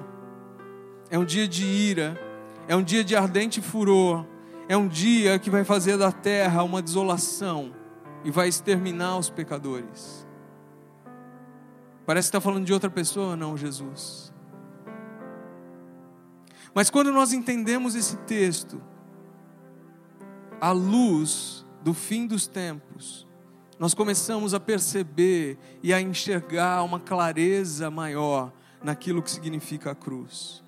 é 1.10 1.20
um 1.20 1.26
dia 1.26 1.46
de 1.46 1.66
ira, 1.66 2.18
é 2.66 2.74
um 2.74 2.82
dia 2.82 3.04
de 3.04 3.18
ardente 3.18 3.62
furor, 3.62 4.26
é 4.70 4.78
um 4.78 4.88
dia 4.88 5.38
que 5.38 5.50
vai 5.50 5.66
fazer 5.66 5.98
da 5.98 6.10
terra 6.10 6.64
uma 6.64 6.82
desolação 6.82 7.74
e 8.24 8.32
vai 8.32 8.48
exterminar 8.48 9.18
os 9.18 9.30
pecadores. 9.30 10.26
Parece 12.06 12.28
que 12.28 12.38
está 12.38 12.40
falando 12.40 12.66
de 12.66 12.72
outra 12.72 12.90
pessoa, 12.90 13.36
não, 13.36 13.58
Jesus. 13.58 14.32
Mas 16.74 16.90
quando 16.90 17.12
nós 17.12 17.34
entendemos 17.34 17.94
esse 17.94 18.16
texto, 18.20 18.82
à 20.62 20.72
luz 20.72 21.63
do 21.84 21.94
fim 21.94 22.26
dos 22.26 22.48
tempos, 22.48 23.28
nós 23.78 23.94
começamos 23.94 24.54
a 24.54 24.60
perceber 24.60 25.58
e 25.82 25.94
a 25.94 26.00
enxergar 26.00 26.84
uma 26.84 27.00
clareza 27.00 27.92
maior 27.92 28.52
naquilo 28.82 29.22
que 29.22 29.30
significa 29.30 29.92
a 29.92 29.96
cruz. 29.96 30.64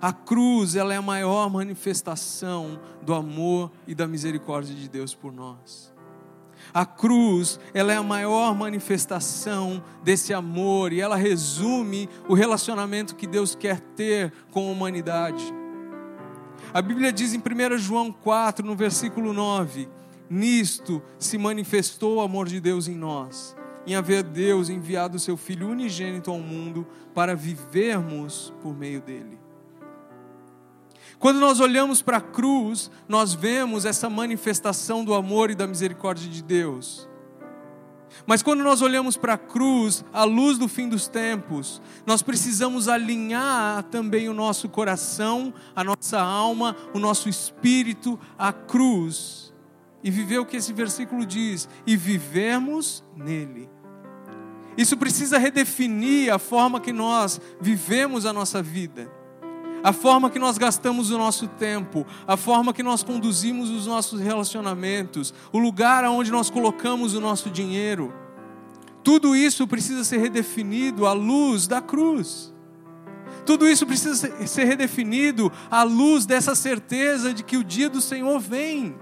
A 0.00 0.12
cruz, 0.12 0.76
ela 0.76 0.94
é 0.94 0.96
a 0.96 1.02
maior 1.02 1.50
manifestação 1.50 2.80
do 3.02 3.12
amor 3.12 3.70
e 3.86 3.94
da 3.94 4.06
misericórdia 4.06 4.74
de 4.74 4.88
Deus 4.88 5.14
por 5.14 5.32
nós. 5.32 5.92
A 6.72 6.86
cruz, 6.86 7.58
ela 7.74 7.92
é 7.92 7.96
a 7.96 8.02
maior 8.02 8.54
manifestação 8.54 9.82
desse 10.04 10.32
amor 10.32 10.92
e 10.92 11.00
ela 11.00 11.16
resume 11.16 12.08
o 12.28 12.34
relacionamento 12.34 13.16
que 13.16 13.26
Deus 13.26 13.54
quer 13.54 13.80
ter 13.80 14.32
com 14.52 14.68
a 14.68 14.72
humanidade. 14.72 15.59
A 16.72 16.80
Bíblia 16.80 17.12
diz 17.12 17.34
em 17.34 17.38
1 17.38 17.78
João 17.78 18.12
4, 18.12 18.64
no 18.64 18.76
versículo 18.76 19.32
9: 19.32 19.88
Nisto 20.28 21.02
se 21.18 21.36
manifestou 21.36 22.16
o 22.16 22.20
amor 22.20 22.46
de 22.46 22.60
Deus 22.60 22.86
em 22.86 22.94
nós, 22.94 23.56
em 23.84 23.96
haver 23.96 24.22
Deus 24.22 24.68
enviado 24.68 25.16
o 25.16 25.20
seu 25.20 25.36
Filho 25.36 25.68
unigênito 25.68 26.30
ao 26.30 26.38
mundo 26.38 26.86
para 27.12 27.34
vivermos 27.34 28.52
por 28.62 28.72
meio 28.72 29.00
dele. 29.00 29.36
Quando 31.18 31.40
nós 31.40 31.58
olhamos 31.58 32.00
para 32.00 32.18
a 32.18 32.22
cruz, 32.22 32.88
nós 33.08 33.34
vemos 33.34 33.84
essa 33.84 34.08
manifestação 34.08 35.04
do 35.04 35.12
amor 35.12 35.50
e 35.50 35.56
da 35.56 35.66
misericórdia 35.66 36.30
de 36.30 36.42
Deus. 36.42 37.09
Mas 38.26 38.42
quando 38.42 38.62
nós 38.62 38.82
olhamos 38.82 39.16
para 39.16 39.34
a 39.34 39.38
cruz, 39.38 40.04
a 40.12 40.24
luz 40.24 40.58
do 40.58 40.68
fim 40.68 40.88
dos 40.88 41.08
tempos, 41.08 41.80
nós 42.06 42.22
precisamos 42.22 42.88
alinhar 42.88 43.82
também 43.84 44.28
o 44.28 44.34
nosso 44.34 44.68
coração, 44.68 45.52
a 45.74 45.84
nossa 45.84 46.20
alma, 46.20 46.76
o 46.94 46.98
nosso 46.98 47.28
espírito 47.28 48.18
à 48.38 48.52
cruz 48.52 49.52
e 50.02 50.10
viver 50.10 50.38
o 50.38 50.46
que 50.46 50.56
esse 50.56 50.72
versículo 50.72 51.26
diz: 51.26 51.68
e 51.86 51.96
vivemos 51.96 53.04
nele. 53.16 53.68
Isso 54.76 54.96
precisa 54.96 55.38
redefinir 55.38 56.32
a 56.32 56.38
forma 56.38 56.80
que 56.80 56.92
nós 56.92 57.40
vivemos 57.60 58.24
a 58.24 58.32
nossa 58.32 58.62
vida 58.62 59.19
a 59.82 59.92
forma 59.92 60.30
que 60.30 60.38
nós 60.38 60.58
gastamos 60.58 61.10
o 61.10 61.18
nosso 61.18 61.46
tempo, 61.46 62.06
a 62.26 62.36
forma 62.36 62.72
que 62.72 62.82
nós 62.82 63.02
conduzimos 63.02 63.70
os 63.70 63.86
nossos 63.86 64.20
relacionamentos, 64.20 65.32
o 65.52 65.58
lugar 65.58 66.04
aonde 66.04 66.30
nós 66.30 66.50
colocamos 66.50 67.14
o 67.14 67.20
nosso 67.20 67.50
dinheiro. 67.50 68.12
Tudo 69.02 69.34
isso 69.34 69.66
precisa 69.66 70.04
ser 70.04 70.18
redefinido 70.18 71.06
à 71.06 71.12
luz 71.12 71.66
da 71.66 71.80
cruz. 71.80 72.52
Tudo 73.46 73.66
isso 73.66 73.86
precisa 73.86 74.46
ser 74.46 74.64
redefinido 74.64 75.50
à 75.70 75.82
luz 75.82 76.26
dessa 76.26 76.54
certeza 76.54 77.32
de 77.32 77.42
que 77.42 77.56
o 77.56 77.64
dia 77.64 77.88
do 77.88 78.00
Senhor 78.00 78.38
vem. 78.38 78.94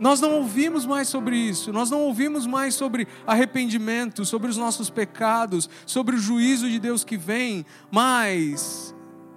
Nós 0.00 0.18
não 0.18 0.36
ouvimos 0.36 0.86
mais 0.86 1.08
sobre 1.08 1.36
isso, 1.36 1.70
nós 1.74 1.90
não 1.90 2.00
ouvimos 2.00 2.46
mais 2.46 2.74
sobre 2.74 3.06
arrependimento, 3.26 4.24
sobre 4.24 4.48
os 4.48 4.56
nossos 4.56 4.88
pecados, 4.88 5.68
sobre 5.84 6.16
o 6.16 6.18
juízo 6.18 6.70
de 6.70 6.78
Deus 6.78 7.04
que 7.04 7.18
vem, 7.18 7.66
mas 7.90 8.94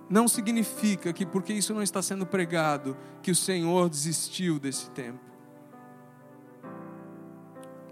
não 0.10 0.26
significa 0.26 1.12
que 1.12 1.26
porque 1.26 1.52
isso 1.52 1.74
não 1.74 1.84
está 1.84 2.02
sendo 2.02 2.26
pregado, 2.26 2.96
que 3.22 3.30
o 3.30 3.36
Senhor 3.36 3.90
desistiu 3.90 4.58
desse 4.58 4.90
tempo. 4.92 5.20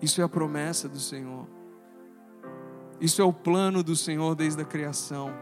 Isso 0.01 0.21
é 0.21 0.23
a 0.23 0.29
promessa 0.29 0.87
do 0.87 0.99
Senhor. 0.99 1.45
Isso 3.01 3.21
é 3.21 3.25
o 3.25 3.33
plano 3.33 3.83
do 3.83 3.97
Senhor 3.97 4.33
desde 4.33 4.61
a 4.61 4.65
criação. 4.65 5.33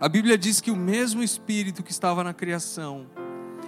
A 0.00 0.08
Bíblia 0.08 0.36
diz 0.36 0.60
que 0.60 0.72
o 0.72 0.76
mesmo 0.76 1.22
Espírito 1.22 1.84
que 1.84 1.92
estava 1.92 2.24
na 2.24 2.34
criação, 2.34 3.06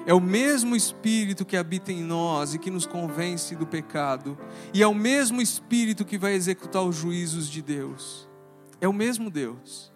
é 0.07 0.15
o 0.15 0.21
mesmo 0.21 0.77
Espírito 0.77 1.45
que 1.45 1.57
habita 1.57 1.91
em 1.91 2.01
nós 2.01 2.55
e 2.55 2.59
que 2.59 2.71
nos 2.71 2.87
convence 2.87 3.57
do 3.57 3.67
pecado, 3.67 4.39
e 4.73 4.81
é 4.81 4.87
o 4.87 4.95
mesmo 4.95 5.43
Espírito 5.43 6.05
que 6.05 6.17
vai 6.17 6.35
executar 6.35 6.83
os 6.83 6.95
juízos 6.95 7.49
de 7.51 7.61
Deus. 7.61 8.29
É 8.81 8.87
o 8.87 8.93
mesmo 8.93 9.29
Deus. 9.29 9.93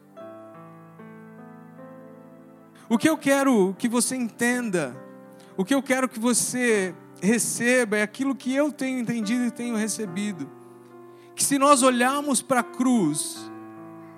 O 2.89 2.99
que 2.99 3.09
eu 3.09 3.17
quero 3.17 3.73
que 3.79 3.89
você 3.89 4.17
entenda, 4.17 4.97
o 5.57 5.65
que 5.65 5.73
eu 5.73 5.81
quero 5.81 6.09
que 6.09 6.19
você 6.19 6.93
receba 7.23 7.99
é 7.99 8.03
aquilo 8.03 8.35
que 8.35 8.53
eu 8.53 8.73
tenho 8.73 8.99
entendido 8.99 9.45
e 9.45 9.51
tenho 9.53 9.77
recebido. 9.77 10.51
Que 11.37 11.45
se 11.45 11.57
nós 11.57 11.85
olharmos 11.85 12.43
para 12.43 12.61
a 12.61 12.65
cruz 12.65 13.49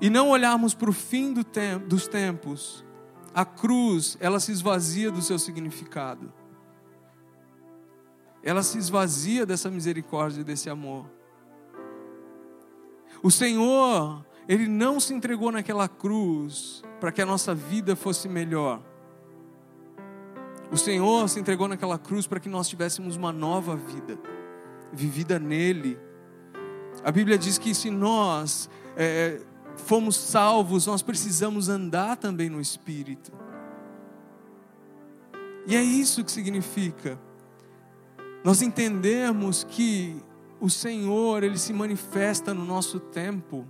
e 0.00 0.08
não 0.08 0.30
olharmos 0.30 0.72
para 0.72 0.88
o 0.88 0.92
fim 0.92 1.34
do 1.34 1.44
tempo, 1.44 1.86
dos 1.86 2.08
tempos, 2.08 2.82
a 3.34 3.44
cruz, 3.44 4.16
ela 4.20 4.38
se 4.38 4.52
esvazia 4.52 5.10
do 5.10 5.22
seu 5.22 5.38
significado. 5.38 6.32
Ela 8.42 8.62
se 8.62 8.76
esvazia 8.76 9.46
dessa 9.46 9.70
misericórdia, 9.70 10.42
desse 10.42 10.68
amor. 10.68 11.06
O 13.22 13.30
Senhor, 13.30 14.24
Ele 14.48 14.66
não 14.66 14.98
se 14.98 15.14
entregou 15.14 15.52
naquela 15.52 15.88
cruz 15.88 16.82
para 17.00 17.12
que 17.12 17.22
a 17.22 17.26
nossa 17.26 17.54
vida 17.54 17.94
fosse 17.94 18.28
melhor. 18.28 18.82
O 20.70 20.76
Senhor 20.76 21.28
se 21.28 21.38
entregou 21.38 21.68
naquela 21.68 21.98
cruz 21.98 22.26
para 22.26 22.40
que 22.40 22.48
nós 22.48 22.68
tivéssemos 22.68 23.14
uma 23.14 23.30
nova 23.32 23.76
vida, 23.76 24.18
vivida 24.92 25.38
nele. 25.38 25.98
A 27.04 27.12
Bíblia 27.12 27.38
diz 27.38 27.58
que 27.58 27.74
se 27.74 27.90
nós 27.90 28.68
é, 28.96 29.40
fomos 29.76 30.16
salvos, 30.16 30.86
nós 30.86 31.02
precisamos 31.02 31.68
andar 31.68 32.16
também 32.16 32.48
no 32.48 32.60
Espírito. 32.60 33.32
E 35.66 35.76
é 35.76 35.82
isso 35.82 36.24
que 36.24 36.32
significa 36.32 37.18
nós 38.44 38.60
entendemos 38.60 39.64
que 39.64 40.16
o 40.60 40.68
Senhor, 40.68 41.42
ele 41.42 41.58
se 41.58 41.72
manifesta 41.72 42.52
no 42.52 42.64
nosso 42.64 42.98
tempo 42.98 43.66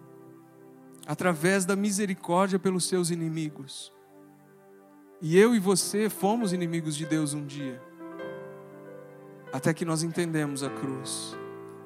através 1.07 1.65
da 1.65 1.77
misericórdia 1.77 2.59
pelos 2.59 2.87
seus 2.87 3.11
inimigos. 3.11 3.93
E 5.21 5.38
eu 5.38 5.55
e 5.55 5.59
você 5.59 6.09
fomos 6.09 6.53
inimigos 6.53 6.97
de 6.97 7.07
Deus 7.07 7.35
um 7.35 7.45
dia. 7.45 7.81
Até 9.53 9.75
que 9.75 9.85
nós 9.85 10.03
entendemos 10.03 10.62
a 10.62 10.71
cruz. 10.71 11.37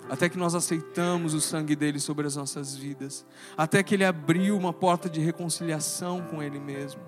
Até 0.08 0.28
que 0.28 0.38
nós 0.38 0.54
aceitamos 0.54 1.34
o 1.34 1.40
sangue 1.40 1.74
dele 1.74 1.98
sobre 1.98 2.26
as 2.26 2.36
nossas 2.36 2.76
vidas. 2.76 3.26
Até 3.56 3.82
que 3.82 3.94
ele 3.94 4.04
abriu 4.04 4.56
uma 4.56 4.72
porta 4.72 5.08
de 5.08 5.20
reconciliação 5.20 6.22
com 6.22 6.42
ele 6.42 6.60
mesmo. 6.60 7.00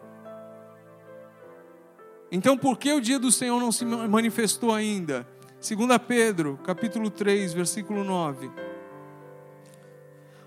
Então, 2.31 2.59
por 2.59 2.77
que 2.77 2.93
o 2.93 3.01
dia 3.01 3.19
do 3.19 3.33
Senhor 3.33 3.59
não 3.59 3.73
se 3.73 3.85
manifestou 3.85 4.75
ainda? 4.75 5.27
2 5.61 5.99
Pedro, 6.07 6.59
capítulo 6.65 7.11
3, 7.11 7.55
versículo 7.55 8.05
9. 8.05 8.51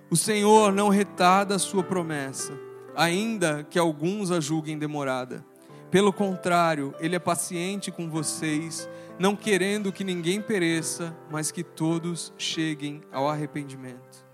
O 0.09 0.15
Senhor 0.15 0.71
não 0.71 0.89
retarda 0.89 1.55
a 1.55 1.59
sua 1.59 1.83
promessa, 1.83 2.53
ainda 2.95 3.65
que 3.69 3.79
alguns 3.79 4.29
a 4.29 4.39
julguem 4.39 4.77
demorada. 4.77 5.43
Pelo 5.89 6.13
contrário, 6.13 6.93
ele 6.99 7.15
é 7.15 7.19
paciente 7.19 7.91
com 7.91 8.09
vocês, 8.09 8.87
não 9.21 9.35
querendo 9.35 9.91
que 9.91 10.03
ninguém 10.03 10.41
pereça, 10.41 11.15
mas 11.29 11.51
que 11.51 11.63
todos 11.63 12.33
cheguem 12.39 13.03
ao 13.11 13.29
arrependimento. 13.29 14.25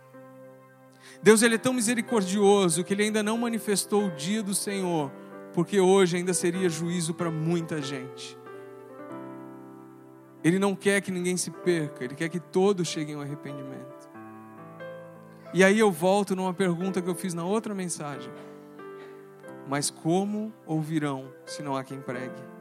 Deus 1.21 1.41
ele 1.41 1.55
é 1.55 1.57
tão 1.57 1.73
misericordioso 1.73 2.85
que 2.85 2.93
ele 2.93 3.03
ainda 3.03 3.21
não 3.21 3.37
manifestou 3.37 4.05
o 4.05 4.11
dia 4.11 4.41
do 4.41 4.55
Senhor, 4.55 5.11
porque 5.53 5.77
hoje 5.77 6.15
ainda 6.15 6.33
seria 6.33 6.69
juízo 6.69 7.13
para 7.13 7.29
muita 7.29 7.81
gente. 7.81 8.37
Ele 10.41 10.57
não 10.57 10.73
quer 10.73 11.01
que 11.01 11.11
ninguém 11.11 11.35
se 11.35 11.51
perca, 11.51 12.05
ele 12.05 12.15
quer 12.15 12.29
que 12.29 12.39
todos 12.39 12.87
cheguem 12.87 13.15
ao 13.15 13.21
arrependimento. 13.21 14.09
E 15.53 15.65
aí 15.65 15.77
eu 15.77 15.91
volto 15.91 16.33
numa 16.33 16.53
pergunta 16.53 17.01
que 17.01 17.09
eu 17.09 17.15
fiz 17.15 17.33
na 17.33 17.43
outra 17.43 17.75
mensagem. 17.75 18.31
Mas 19.67 19.89
como 19.89 20.53
ouvirão 20.65 21.29
se 21.45 21.61
não 21.61 21.75
há 21.75 21.83
quem 21.83 21.99
pregue? 21.99 22.56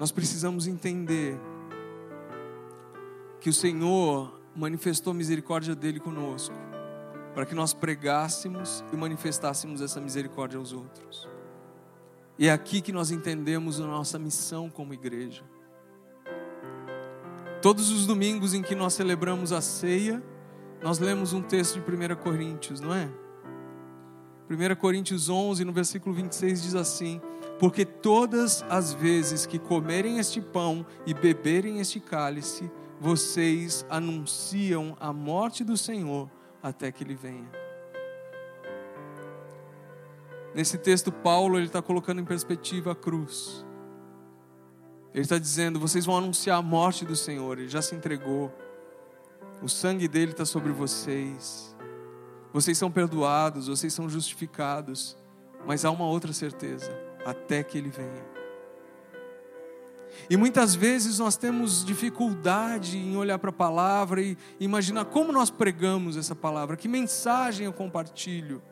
Nós 0.00 0.10
precisamos 0.10 0.66
entender 0.66 1.38
que 3.38 3.50
o 3.50 3.52
Senhor 3.52 4.40
manifestou 4.56 5.10
a 5.10 5.14
misericórdia 5.14 5.74
dele 5.74 6.00
conosco, 6.00 6.54
para 7.34 7.44
que 7.44 7.54
nós 7.54 7.74
pregássemos 7.74 8.82
e 8.94 8.96
manifestássemos 8.96 9.82
essa 9.82 10.00
misericórdia 10.00 10.58
aos 10.58 10.72
outros. 10.72 11.28
E 12.38 12.48
é 12.48 12.50
aqui 12.50 12.80
que 12.80 12.92
nós 12.92 13.10
entendemos 13.10 13.78
a 13.78 13.86
nossa 13.86 14.18
missão 14.18 14.70
como 14.70 14.94
igreja. 14.94 15.44
Todos 17.60 17.90
os 17.90 18.06
domingos 18.06 18.54
em 18.54 18.62
que 18.62 18.74
nós 18.74 18.94
celebramos 18.94 19.52
a 19.52 19.60
ceia, 19.60 20.22
nós 20.82 20.98
lemos 20.98 21.34
um 21.34 21.42
texto 21.42 21.78
de 21.78 21.80
1 21.80 22.16
Coríntios, 22.16 22.80
não 22.80 22.94
é? 22.94 23.06
1 24.48 24.76
Coríntios 24.76 25.28
11, 25.28 25.62
no 25.62 25.74
versículo 25.74 26.14
26, 26.14 26.62
diz 26.62 26.74
assim: 26.74 27.20
Porque 27.60 27.84
todas 27.84 28.64
as 28.70 28.94
vezes 28.94 29.44
que 29.44 29.58
comerem 29.58 30.18
este 30.18 30.40
pão 30.40 30.84
e 31.04 31.12
beberem 31.12 31.78
este 31.78 32.00
cálice, 32.00 32.70
vocês 32.98 33.84
anunciam 33.90 34.96
a 34.98 35.12
morte 35.12 35.62
do 35.62 35.76
Senhor 35.76 36.30
até 36.62 36.90
que 36.90 37.04
ele 37.04 37.14
venha. 37.14 37.50
Nesse 40.54 40.78
texto, 40.78 41.12
Paulo 41.12 41.58
ele 41.58 41.66
está 41.66 41.82
colocando 41.82 42.22
em 42.22 42.24
perspectiva 42.24 42.92
a 42.92 42.94
cruz. 42.94 43.64
Ele 45.12 45.22
está 45.22 45.38
dizendo: 45.38 45.78
vocês 45.78 46.06
vão 46.06 46.16
anunciar 46.16 46.58
a 46.58 46.62
morte 46.62 47.04
do 47.04 47.14
Senhor, 47.14 47.58
ele 47.58 47.68
já 47.68 47.82
se 47.82 47.94
entregou, 47.94 48.50
o 49.62 49.68
sangue 49.68 50.08
dele 50.08 50.32
está 50.32 50.46
sobre 50.46 50.72
vocês. 50.72 51.76
Vocês 52.54 52.78
são 52.78 52.90
perdoados, 52.90 53.68
vocês 53.68 53.92
são 53.92 54.08
justificados, 54.08 55.14
mas 55.66 55.84
há 55.84 55.90
uma 55.90 56.06
outra 56.06 56.32
certeza: 56.32 57.09
até 57.24 57.62
que 57.62 57.78
Ele 57.78 57.90
venha. 57.90 58.40
E 60.28 60.36
muitas 60.36 60.74
vezes 60.74 61.18
nós 61.18 61.36
temos 61.36 61.84
dificuldade 61.84 62.98
em 62.98 63.16
olhar 63.16 63.38
para 63.38 63.50
a 63.50 63.52
palavra 63.52 64.20
e 64.20 64.36
imaginar 64.58 65.04
como 65.04 65.32
nós 65.32 65.50
pregamos 65.50 66.16
essa 66.16 66.34
palavra, 66.34 66.76
que 66.76 66.88
mensagem 66.88 67.66
eu 67.66 67.72
compartilho. 67.72 68.62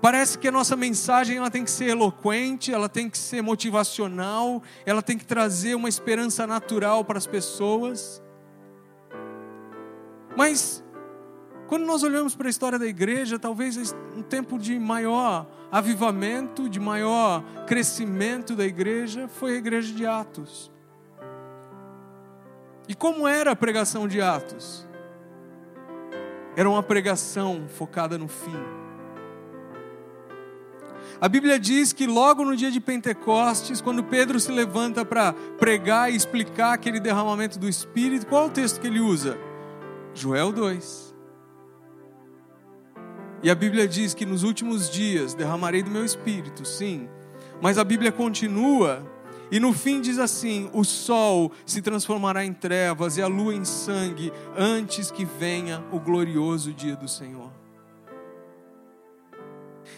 Parece 0.00 0.38
que 0.38 0.48
a 0.48 0.52
nossa 0.52 0.76
mensagem 0.76 1.38
ela 1.38 1.50
tem 1.50 1.64
que 1.64 1.70
ser 1.70 1.88
eloquente, 1.88 2.70
ela 2.70 2.90
tem 2.90 3.08
que 3.08 3.16
ser 3.16 3.40
motivacional, 3.40 4.62
ela 4.84 5.00
tem 5.00 5.16
que 5.16 5.24
trazer 5.24 5.74
uma 5.74 5.88
esperança 5.88 6.46
natural 6.46 7.04
para 7.06 7.16
as 7.16 7.26
pessoas. 7.26 8.22
Mas 10.36 10.83
quando 11.66 11.84
nós 11.84 12.02
olhamos 12.02 12.34
para 12.34 12.46
a 12.46 12.50
história 12.50 12.78
da 12.78 12.86
igreja, 12.86 13.38
talvez 13.38 13.94
um 14.16 14.22
tempo 14.22 14.58
de 14.58 14.78
maior 14.78 15.46
avivamento, 15.72 16.68
de 16.68 16.78
maior 16.78 17.42
crescimento 17.66 18.54
da 18.54 18.64
igreja, 18.64 19.28
foi 19.28 19.54
a 19.54 19.56
igreja 19.56 19.92
de 19.92 20.06
Atos. 20.06 20.70
E 22.86 22.94
como 22.94 23.26
era 23.26 23.52
a 23.52 23.56
pregação 23.56 24.06
de 24.06 24.20
Atos? 24.20 24.86
Era 26.54 26.68
uma 26.68 26.82
pregação 26.82 27.64
focada 27.68 28.18
no 28.18 28.28
fim. 28.28 28.84
A 31.20 31.28
Bíblia 31.28 31.58
diz 31.58 31.92
que 31.92 32.06
logo 32.06 32.44
no 32.44 32.56
dia 32.56 32.70
de 32.70 32.80
Pentecostes, 32.80 33.80
quando 33.80 34.04
Pedro 34.04 34.38
se 34.38 34.52
levanta 34.52 35.04
para 35.04 35.32
pregar 35.58 36.12
e 36.12 36.16
explicar 36.16 36.74
aquele 36.74 37.00
derramamento 37.00 37.58
do 37.58 37.68
Espírito, 37.68 38.26
qual 38.26 38.44
é 38.44 38.46
o 38.48 38.50
texto 38.50 38.80
que 38.80 38.86
ele 38.86 39.00
usa? 39.00 39.38
Joel 40.12 40.52
2. 40.52 41.03
E 43.44 43.50
a 43.50 43.54
Bíblia 43.54 43.86
diz 43.86 44.14
que 44.14 44.24
nos 44.24 44.42
últimos 44.42 44.88
dias 44.88 45.34
derramarei 45.34 45.82
do 45.82 45.90
meu 45.90 46.02
espírito, 46.02 46.64
sim. 46.64 47.06
Mas 47.60 47.76
a 47.76 47.84
Bíblia 47.84 48.10
continua 48.10 49.06
e 49.50 49.60
no 49.60 49.74
fim 49.74 50.00
diz 50.00 50.18
assim: 50.18 50.70
o 50.72 50.82
sol 50.82 51.52
se 51.66 51.82
transformará 51.82 52.42
em 52.42 52.54
trevas 52.54 53.18
e 53.18 53.22
a 53.22 53.26
lua 53.26 53.54
em 53.54 53.62
sangue, 53.62 54.32
antes 54.56 55.10
que 55.10 55.26
venha 55.26 55.84
o 55.92 56.00
glorioso 56.00 56.72
dia 56.72 56.96
do 56.96 57.06
Senhor. 57.06 57.52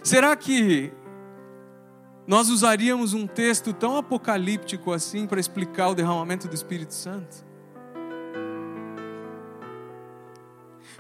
Será 0.03 0.35
que 0.35 0.93
nós 2.27 2.51
usaríamos 2.51 3.15
um 3.15 3.29
texto 3.29 3.73
tão 3.73 3.97
apocalíptico 3.97 4.93
assim 4.93 5.25
para 5.25 5.39
explicar 5.39 5.91
o 5.91 5.95
derramamento 5.95 6.49
do 6.49 6.55
Espírito 6.55 6.95
Santo? 6.95 7.46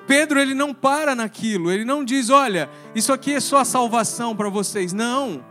Pedro 0.06 0.38
ele 0.38 0.54
não 0.54 0.72
para 0.72 1.14
naquilo, 1.14 1.70
ele 1.70 1.84
não 1.84 2.04
diz, 2.04 2.30
olha, 2.30 2.70
isso 2.94 3.12
aqui 3.12 3.32
é 3.32 3.40
só 3.40 3.58
a 3.58 3.64
salvação 3.64 4.36
para 4.36 4.48
vocês. 4.48 4.92
Não. 4.92 5.44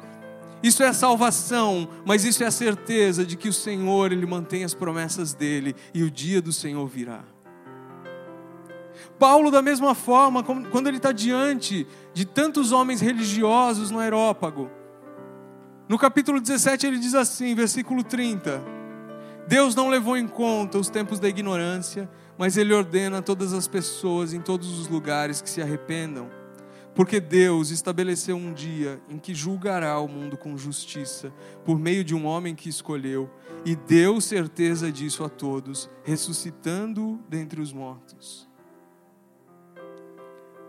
Isso 0.63 0.81
é 0.81 0.87
a 0.87 0.93
salvação, 0.93 1.87
mas 2.05 2.25
isso 2.25 2.43
é 2.43 2.47
a 2.47 2.51
certeza 2.51 3.25
de 3.25 3.35
que 3.35 3.49
o 3.49 3.53
Senhor 3.53 4.11
ele 4.11 4.25
mantém 4.25 4.63
as 4.63 4.73
promessas 4.73 5.33
dele 5.33 5.75
e 5.93 6.01
o 6.01 6.09
dia 6.09 6.41
do 6.41 6.51
Senhor 6.51 6.87
virá. 6.87 7.23
Paulo, 9.19 9.51
da 9.51 9.61
mesma 9.61 9.93
forma, 9.93 10.43
quando 10.43 10.87
ele 10.87 10.97
está 10.97 11.11
diante 11.11 11.85
de 12.13 12.25
tantos 12.25 12.71
homens 12.71 12.99
religiosos 12.99 13.91
no 13.91 13.99
Aerópago, 13.99 14.71
no 15.87 15.99
capítulo 15.99 16.41
17 16.41 16.87
ele 16.87 16.97
diz 16.97 17.13
assim, 17.13 17.53
versículo 17.53 18.03
30: 18.03 18.63
Deus 19.47 19.75
não 19.75 19.87
levou 19.87 20.17
em 20.17 20.27
conta 20.27 20.79
os 20.79 20.89
tempos 20.89 21.19
da 21.19 21.29
ignorância, 21.29 22.09
mas 22.37 22.57
Ele 22.57 22.73
ordena 22.73 23.19
a 23.19 23.21
todas 23.21 23.53
as 23.53 23.67
pessoas 23.67 24.33
em 24.33 24.41
todos 24.41 24.79
os 24.79 24.87
lugares 24.87 25.41
que 25.41 25.49
se 25.49 25.61
arrependam, 25.61 26.29
porque 26.93 27.19
Deus 27.19 27.71
estabeleceu 27.71 28.37
um 28.37 28.53
dia 28.53 29.01
em 29.09 29.17
que 29.17 29.35
julgará 29.35 29.99
o 29.99 30.07
mundo 30.07 30.37
com 30.37 30.57
justiça, 30.57 31.33
por 31.65 31.77
meio 31.77 32.03
de 32.03 32.15
um 32.15 32.25
homem 32.25 32.55
que 32.55 32.69
escolheu, 32.69 33.29
e 33.65 33.75
deu 33.75 34.21
certeza 34.21 34.91
disso 34.91 35.23
a 35.23 35.29
todos, 35.29 35.89
ressuscitando 36.03 37.19
dentre 37.27 37.59
os 37.59 37.73
mortos. 37.73 38.47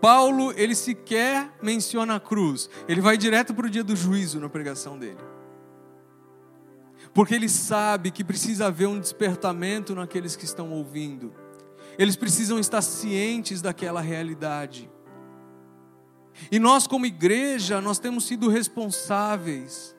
Paulo, 0.01 0.53
ele 0.55 0.75
sequer 0.75 1.51
menciona 1.61 2.15
a 2.15 2.19
cruz, 2.19 2.69
ele 2.87 3.01
vai 3.01 3.17
direto 3.17 3.53
para 3.53 3.65
o 3.65 3.69
dia 3.69 3.83
do 3.83 3.95
juízo 3.95 4.39
na 4.39 4.49
pregação 4.49 4.97
dele. 4.97 5.17
Porque 7.13 7.33
ele 7.33 7.49
sabe 7.49 8.11
que 8.11 8.23
precisa 8.23 8.67
haver 8.67 8.87
um 8.87 8.99
despertamento 8.99 9.95
naqueles 9.95 10.35
que 10.35 10.45
estão 10.45 10.71
ouvindo 10.71 11.33
eles 11.97 12.15
precisam 12.15 12.59
estar 12.59 12.81
cientes 12.81 13.61
daquela 13.61 14.01
realidade. 14.01 14.89
E 16.51 16.59
nós, 16.59 16.85
como 16.85 17.05
igreja, 17.05 17.81
nós 17.81 17.97
temos 17.97 18.25
sido 18.25 18.47
responsáveis 18.47 19.95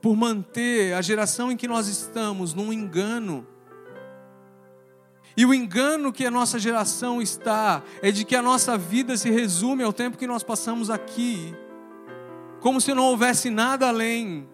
por 0.00 0.16
manter 0.16 0.94
a 0.94 1.02
geração 1.02 1.52
em 1.52 1.56
que 1.56 1.68
nós 1.68 1.86
estamos 1.86 2.54
num 2.54 2.72
engano. 2.72 3.46
E 5.36 5.46
o 5.46 5.54
engano 5.54 6.12
que 6.12 6.26
a 6.26 6.30
nossa 6.30 6.58
geração 6.58 7.22
está 7.22 7.82
é 8.02 8.10
de 8.10 8.24
que 8.24 8.34
a 8.34 8.42
nossa 8.42 8.76
vida 8.76 9.16
se 9.16 9.30
resume 9.30 9.82
ao 9.82 9.92
tempo 9.92 10.18
que 10.18 10.26
nós 10.26 10.42
passamos 10.42 10.90
aqui, 10.90 11.54
como 12.60 12.80
se 12.80 12.92
não 12.92 13.04
houvesse 13.04 13.48
nada 13.48 13.88
além 13.88 14.48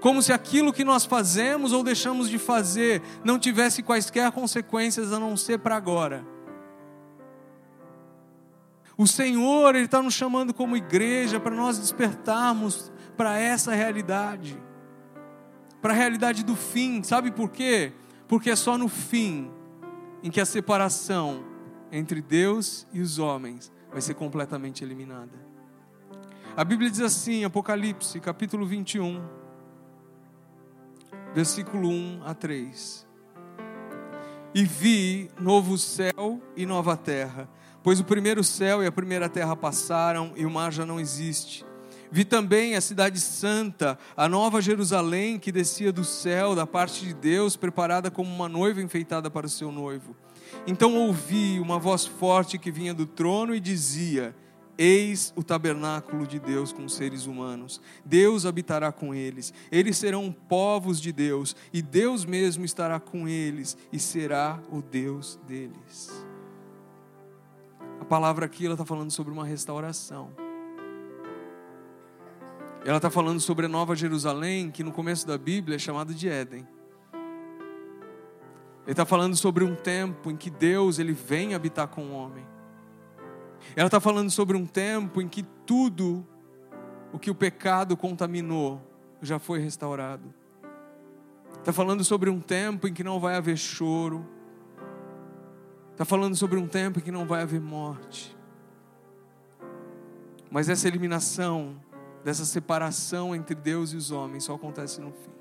como 0.00 0.22
se 0.22 0.32
aquilo 0.32 0.72
que 0.72 0.84
nós 0.84 1.04
fazemos 1.04 1.72
ou 1.72 1.82
deixamos 1.82 2.28
de 2.28 2.38
fazer 2.38 3.02
não 3.24 3.38
tivesse 3.38 3.82
quaisquer 3.82 4.30
consequências 4.32 5.12
a 5.12 5.18
não 5.18 5.36
ser 5.36 5.58
para 5.58 5.76
agora. 5.76 6.24
O 8.96 9.06
Senhor, 9.06 9.74
Ele 9.74 9.84
está 9.84 10.02
nos 10.02 10.14
chamando 10.14 10.52
como 10.52 10.76
igreja 10.76 11.38
para 11.38 11.54
nós 11.54 11.78
despertarmos 11.78 12.92
para 13.16 13.38
essa 13.38 13.72
realidade, 13.72 14.60
para 15.80 15.92
a 15.92 15.96
realidade 15.96 16.44
do 16.44 16.56
fim. 16.56 17.02
Sabe 17.02 17.30
por 17.30 17.50
quê? 17.50 17.92
Porque 18.26 18.50
é 18.50 18.56
só 18.56 18.76
no 18.76 18.88
fim 18.88 19.50
em 20.22 20.30
que 20.30 20.40
a 20.40 20.44
separação 20.44 21.44
entre 21.92 22.20
Deus 22.20 22.86
e 22.92 23.00
os 23.00 23.18
homens 23.18 23.72
vai 23.90 24.00
ser 24.00 24.14
completamente 24.14 24.84
eliminada. 24.84 25.48
A 26.56 26.64
Bíblia 26.64 26.90
diz 26.90 27.00
assim, 27.00 27.44
Apocalipse, 27.44 28.18
capítulo 28.18 28.66
21, 28.66 29.22
versículo 31.34 31.88
1 31.88 32.22
a 32.24 32.34
3. 32.34 33.06
E 34.54 34.64
vi 34.64 35.30
novo 35.38 35.76
céu 35.76 36.40
e 36.56 36.64
nova 36.64 36.96
terra, 36.96 37.48
pois 37.82 38.00
o 38.00 38.04
primeiro 38.04 38.42
céu 38.42 38.82
e 38.82 38.86
a 38.86 38.92
primeira 38.92 39.28
terra 39.28 39.54
passaram 39.54 40.32
e 40.36 40.46
o 40.46 40.50
mar 40.50 40.72
já 40.72 40.86
não 40.86 40.98
existe. 40.98 41.64
Vi 42.10 42.24
também 42.24 42.74
a 42.74 42.80
cidade 42.80 43.20
santa, 43.20 43.98
a 44.16 44.28
nova 44.28 44.62
Jerusalém 44.62 45.38
que 45.38 45.52
descia 45.52 45.92
do 45.92 46.04
céu, 46.04 46.54
da 46.54 46.66
parte 46.66 47.04
de 47.04 47.12
Deus, 47.12 47.54
preparada 47.54 48.10
como 48.10 48.34
uma 48.34 48.48
noiva 48.48 48.80
enfeitada 48.80 49.30
para 49.30 49.46
o 49.46 49.50
seu 49.50 49.70
noivo. 49.70 50.16
Então 50.66 50.96
ouvi 50.96 51.60
uma 51.60 51.78
voz 51.78 52.06
forte 52.06 52.58
que 52.58 52.70
vinha 52.70 52.94
do 52.94 53.04
trono 53.04 53.54
e 53.54 53.60
dizia: 53.60 54.34
Eis 54.80 55.32
o 55.34 55.42
tabernáculo 55.42 56.24
de 56.24 56.38
Deus 56.38 56.72
com 56.72 56.84
os 56.84 56.94
seres 56.94 57.26
humanos. 57.26 57.80
Deus 58.04 58.46
habitará 58.46 58.92
com 58.92 59.12
eles. 59.12 59.52
Eles 59.72 59.98
serão 59.98 60.30
povos 60.30 61.00
de 61.00 61.10
Deus, 61.10 61.56
e 61.72 61.82
Deus 61.82 62.24
mesmo 62.24 62.64
estará 62.64 63.00
com 63.00 63.28
eles 63.28 63.76
e 63.92 63.98
será 63.98 64.60
o 64.70 64.80
Deus 64.80 65.36
deles. 65.48 66.24
A 68.00 68.04
palavra 68.04 68.46
aqui 68.46 68.66
ela 68.66 68.74
está 68.74 68.84
falando 68.84 69.10
sobre 69.10 69.32
uma 69.32 69.44
restauração. 69.44 70.30
Ela 72.84 72.98
está 72.98 73.10
falando 73.10 73.40
sobre 73.40 73.66
a 73.66 73.68
Nova 73.68 73.96
Jerusalém, 73.96 74.70
que 74.70 74.84
no 74.84 74.92
começo 74.92 75.26
da 75.26 75.36
Bíblia 75.36 75.74
é 75.74 75.78
chamada 75.78 76.14
de 76.14 76.28
Éden. 76.28 76.66
Ele 78.84 78.92
está 78.92 79.04
falando 79.04 79.34
sobre 79.34 79.64
um 79.64 79.74
tempo 79.74 80.30
em 80.30 80.36
que 80.36 80.48
Deus 80.48 81.00
ele 81.00 81.12
vem 81.12 81.52
habitar 81.52 81.88
com 81.88 82.06
o 82.06 82.12
homem. 82.12 82.46
Ela 83.76 83.86
está 83.86 84.00
falando 84.00 84.30
sobre 84.30 84.56
um 84.56 84.66
tempo 84.66 85.20
em 85.20 85.28
que 85.28 85.42
tudo 85.66 86.26
o 87.12 87.18
que 87.18 87.30
o 87.30 87.34
pecado 87.34 87.96
contaminou 87.96 88.82
já 89.20 89.38
foi 89.38 89.58
restaurado. 89.58 90.32
Está 91.58 91.72
falando 91.72 92.04
sobre 92.04 92.30
um 92.30 92.40
tempo 92.40 92.86
em 92.86 92.92
que 92.92 93.04
não 93.04 93.18
vai 93.20 93.36
haver 93.36 93.56
choro. 93.56 94.26
Está 95.92 96.04
falando 96.04 96.36
sobre 96.36 96.58
um 96.58 96.66
tempo 96.66 96.98
em 96.98 97.02
que 97.02 97.10
não 97.10 97.26
vai 97.26 97.42
haver 97.42 97.60
morte. 97.60 98.36
Mas 100.50 100.68
essa 100.68 100.88
eliminação, 100.88 101.76
dessa 102.24 102.44
separação 102.44 103.34
entre 103.34 103.54
Deus 103.54 103.92
e 103.92 103.96
os 103.96 104.10
homens, 104.10 104.44
só 104.44 104.54
acontece 104.54 105.00
no 105.00 105.12
fim. 105.12 105.38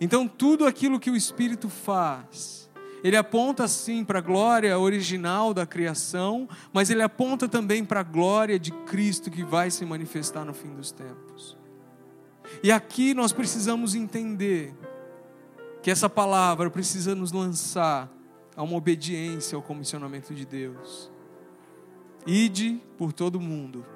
Então, 0.00 0.28
tudo 0.28 0.66
aquilo 0.66 1.00
que 1.00 1.10
o 1.10 1.16
Espírito 1.16 1.68
faz, 1.68 2.67
ele 3.02 3.16
aponta 3.16 3.68
sim 3.68 4.04
para 4.04 4.18
a 4.18 4.22
glória 4.22 4.78
original 4.78 5.54
da 5.54 5.66
criação, 5.66 6.48
mas 6.72 6.90
ele 6.90 7.02
aponta 7.02 7.48
também 7.48 7.84
para 7.84 8.00
a 8.00 8.04
glória 8.04 8.58
de 8.58 8.70
Cristo 8.70 9.30
que 9.30 9.44
vai 9.44 9.70
se 9.70 9.84
manifestar 9.84 10.44
no 10.44 10.54
fim 10.54 10.74
dos 10.74 10.90
tempos. 10.90 11.56
E 12.62 12.72
aqui 12.72 13.14
nós 13.14 13.32
precisamos 13.32 13.94
entender 13.94 14.74
que 15.82 15.90
essa 15.90 16.08
palavra 16.08 16.70
precisa 16.70 17.14
nos 17.14 17.32
lançar 17.32 18.10
a 18.56 18.62
uma 18.62 18.76
obediência 18.76 19.54
ao 19.54 19.62
comissionamento 19.62 20.34
de 20.34 20.44
Deus. 20.44 21.10
Ide 22.26 22.80
por 22.96 23.12
todo 23.12 23.40
mundo 23.40 23.86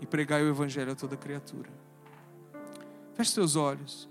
e 0.00 0.06
pregai 0.06 0.42
o 0.42 0.48
evangelho 0.48 0.92
a 0.92 0.94
toda 0.94 1.16
criatura. 1.16 1.70
Feche 3.14 3.32
seus 3.32 3.56
olhos. 3.56 4.08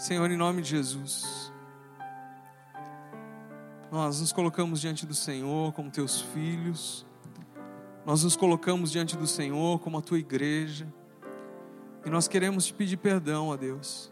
Senhor, 0.00 0.30
em 0.30 0.36
nome 0.38 0.62
de 0.62 0.70
Jesus, 0.70 1.52
nós 3.92 4.18
nos 4.18 4.32
colocamos 4.32 4.80
diante 4.80 5.04
do 5.04 5.14
Senhor 5.14 5.74
como 5.74 5.90
teus 5.90 6.22
filhos, 6.22 7.06
nós 8.06 8.24
nos 8.24 8.34
colocamos 8.34 8.90
diante 8.90 9.14
do 9.14 9.26
Senhor 9.26 9.78
como 9.78 9.98
a 9.98 10.00
tua 10.00 10.18
igreja, 10.18 10.90
e 12.02 12.08
nós 12.08 12.26
queremos 12.26 12.64
te 12.64 12.72
pedir 12.72 12.96
perdão, 12.96 13.52
a 13.52 13.56
Deus, 13.56 14.10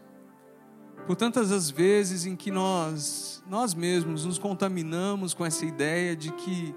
por 1.06 1.16
tantas 1.16 1.50
as 1.50 1.70
vezes 1.70 2.26
em 2.26 2.36
que 2.36 2.50
nós, 2.50 3.42
nós 3.48 3.72
mesmos, 3.72 4.26
nos 4.26 4.38
contaminamos 4.38 5.32
com 5.32 5.46
essa 5.46 5.64
ideia 5.64 6.14
de 6.14 6.30
que 6.32 6.74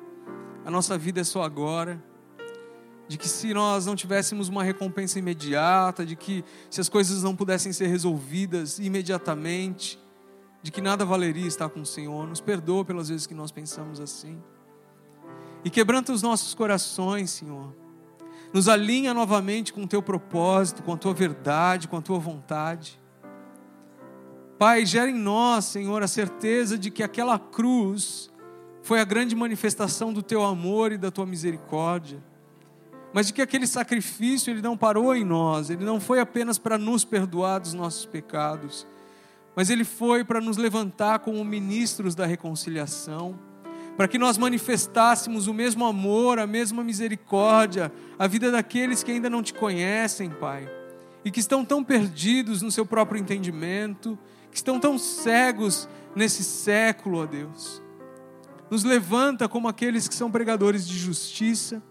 a 0.64 0.72
nossa 0.72 0.98
vida 0.98 1.20
é 1.20 1.26
só 1.26 1.44
agora, 1.44 2.02
de 3.08 3.18
que 3.18 3.28
se 3.28 3.54
nós 3.54 3.86
não 3.86 3.96
tivéssemos 3.96 4.48
uma 4.48 4.64
recompensa 4.64 5.20
imediata, 5.20 6.06
de 6.06 6.16
que 6.16 6.46
se 6.70 6.80
as 6.80 6.88
coisas 6.88 7.24
não 7.24 7.36
pudessem 7.36 7.74
ser 7.74 7.88
resolvidas 7.88 8.80
imediatamente, 8.80 10.00
de 10.64 10.72
que 10.72 10.82
nada 10.82 11.04
valeria 11.04 11.48
estar 11.48 11.70
com 11.70 11.82
o 11.82 11.86
Senhor. 11.86 12.28
Nos 12.28 12.40
perdoa 12.40 12.86
pelas 12.86 13.10
vezes 13.10 13.28
que 13.28 13.34
nós 13.34 13.52
pensamos 13.52 14.00
assim. 14.00 14.42
E 15.64 15.70
quebranta 15.70 16.14
os 16.14 16.22
nossos 16.22 16.54
corações, 16.54 17.32
Senhor. 17.32 17.76
Nos 18.54 18.68
alinha 18.68 19.14
novamente 19.14 19.74
com 19.74 19.84
o 19.84 19.88
teu 19.88 20.02
propósito, 20.02 20.84
com 20.84 20.94
a 20.94 20.98
tua 20.98 21.14
verdade, 21.14 21.88
com 21.88 21.98
a 21.98 22.02
tua 22.02 22.20
vontade. 22.20 23.00
Pai, 24.58 24.86
gera 24.86 25.10
em 25.10 25.18
nós, 25.18 25.66
Senhor, 25.66 26.04
a 26.04 26.08
certeza 26.08 26.78
de 26.78 26.92
que 26.92 27.02
aquela 27.02 27.40
cruz 27.40 28.32
foi 28.84 29.00
a 29.00 29.04
grande 29.04 29.36
manifestação 29.36 30.14
do 30.14 30.22
teu 30.22 30.44
amor 30.44 30.92
e 30.92 30.98
da 30.98 31.12
tua 31.12 31.26
misericórdia 31.26 32.31
mas 33.14 33.28
de 33.28 33.34
que 33.34 33.42
aquele 33.42 33.68
sacrifício 33.68 34.52
ele 34.52 34.62
não 34.62 34.78
parou 34.78 35.16
em 35.16 35.24
nós, 35.24 35.70
ele 35.70 35.84
não 35.84 36.00
foi 36.00 36.20
apenas 36.20 36.58
para 36.58 36.78
nos 36.78 37.04
perdoar 37.04 37.60
dos 37.60 37.74
nossos 37.74 38.06
pecados, 38.06 38.88
mas 39.56 39.70
ele 39.70 39.84
foi 39.84 40.24
para 40.24 40.40
nos 40.40 40.58
levantar 40.58 41.20
como 41.20 41.44
ministros 41.44 42.16
da 42.16 42.26
reconciliação, 42.26 43.38
para 43.98 44.08
que 44.08 44.18
nós 44.18 44.38
manifestássemos 44.38 45.48
o 45.48 45.54
mesmo 45.54 45.86
amor, 45.86 46.40
a 46.40 46.48
mesma 46.48 46.84
misericórdia, 46.84 47.92
a 48.18 48.28
vida 48.28 48.50
daqueles 48.50 49.04
que 49.04 49.12
ainda 49.12 49.30
não 49.30 49.44
te 49.44 49.54
conhecem, 49.54 50.30
Pai, 50.30 50.70
e 51.26 51.30
que 51.30 51.40
estão 51.40 51.66
tão 51.66 51.84
perdidos 51.84 52.62
no 52.62 52.72
seu 52.72 52.86
próprio 52.86 53.20
entendimento, 53.20 54.18
que 54.50 54.58
estão 54.58 54.80
tão 54.80 54.98
cegos 54.98 55.88
nesse 56.16 56.44
século, 56.44 57.20
ó 57.20 57.26
Deus. 57.26 57.82
Nos 58.70 58.86
levanta 58.86 59.50
como 59.50 59.68
aqueles 59.68 60.08
que 60.08 60.16
são 60.16 60.32
pregadores 60.32 60.88
de 60.88 60.98
justiça, 60.98 61.84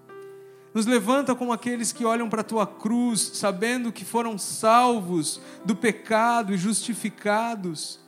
nos 0.72 0.86
levanta 0.86 1.34
como 1.34 1.52
aqueles 1.52 1.92
que 1.92 2.04
olham 2.04 2.28
para 2.28 2.42
a 2.42 2.44
tua 2.44 2.66
cruz, 2.66 3.32
sabendo 3.34 3.90
que 3.90 4.04
foram 4.04 4.38
salvos 4.38 5.40
do 5.64 5.74
pecado 5.74 6.54
e 6.54 6.58
justificados, 6.58 7.98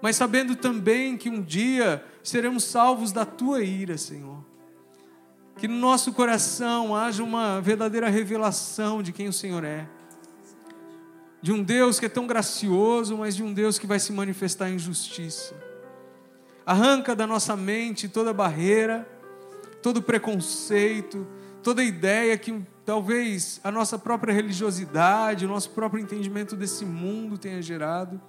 mas 0.00 0.14
sabendo 0.14 0.54
também 0.54 1.16
que 1.16 1.28
um 1.28 1.42
dia 1.42 2.04
seremos 2.22 2.64
salvos 2.64 3.10
da 3.10 3.24
tua 3.24 3.62
ira, 3.62 3.98
Senhor. 3.98 4.44
Que 5.56 5.66
no 5.66 5.76
nosso 5.76 6.12
coração 6.12 6.94
haja 6.94 7.24
uma 7.24 7.60
verdadeira 7.60 8.08
revelação 8.08 9.02
de 9.02 9.12
quem 9.12 9.26
o 9.26 9.32
Senhor 9.32 9.64
é. 9.64 9.88
De 11.42 11.50
um 11.50 11.62
Deus 11.62 11.98
que 11.98 12.06
é 12.06 12.08
tão 12.08 12.26
gracioso, 12.26 13.16
mas 13.16 13.34
de 13.34 13.42
um 13.42 13.52
Deus 13.52 13.78
que 13.78 13.86
vai 13.86 13.98
se 13.98 14.12
manifestar 14.12 14.70
em 14.70 14.78
justiça. 14.78 15.54
Arranca 16.64 17.16
da 17.16 17.26
nossa 17.26 17.56
mente 17.56 18.08
toda 18.08 18.32
barreira, 18.32 19.08
todo 19.82 20.02
preconceito, 20.02 21.26
toda 21.66 21.82
ideia 21.82 22.38
que 22.38 22.62
talvez 22.84 23.60
a 23.64 23.72
nossa 23.72 23.98
própria 23.98 24.32
religiosidade, 24.32 25.44
o 25.44 25.48
nosso 25.48 25.70
próprio 25.70 26.00
entendimento 26.00 26.54
desse 26.54 26.84
mundo 26.84 27.36
tenha 27.36 27.60
gerado 27.60 28.20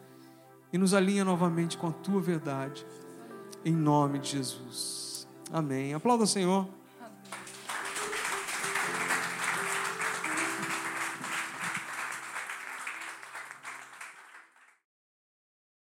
e 0.74 0.78
nos 0.80 0.92
alinha 0.92 1.24
novamente 1.24 1.78
com 1.78 1.86
a 1.86 1.92
tua 1.92 2.20
verdade, 2.20 2.84
em 3.64 3.76
nome 3.76 4.18
de 4.18 4.30
Jesus. 4.30 5.28
Amém. 5.54 5.94
Aplauda 5.94 6.24
o 6.24 6.28
Senhor. 6.28 6.68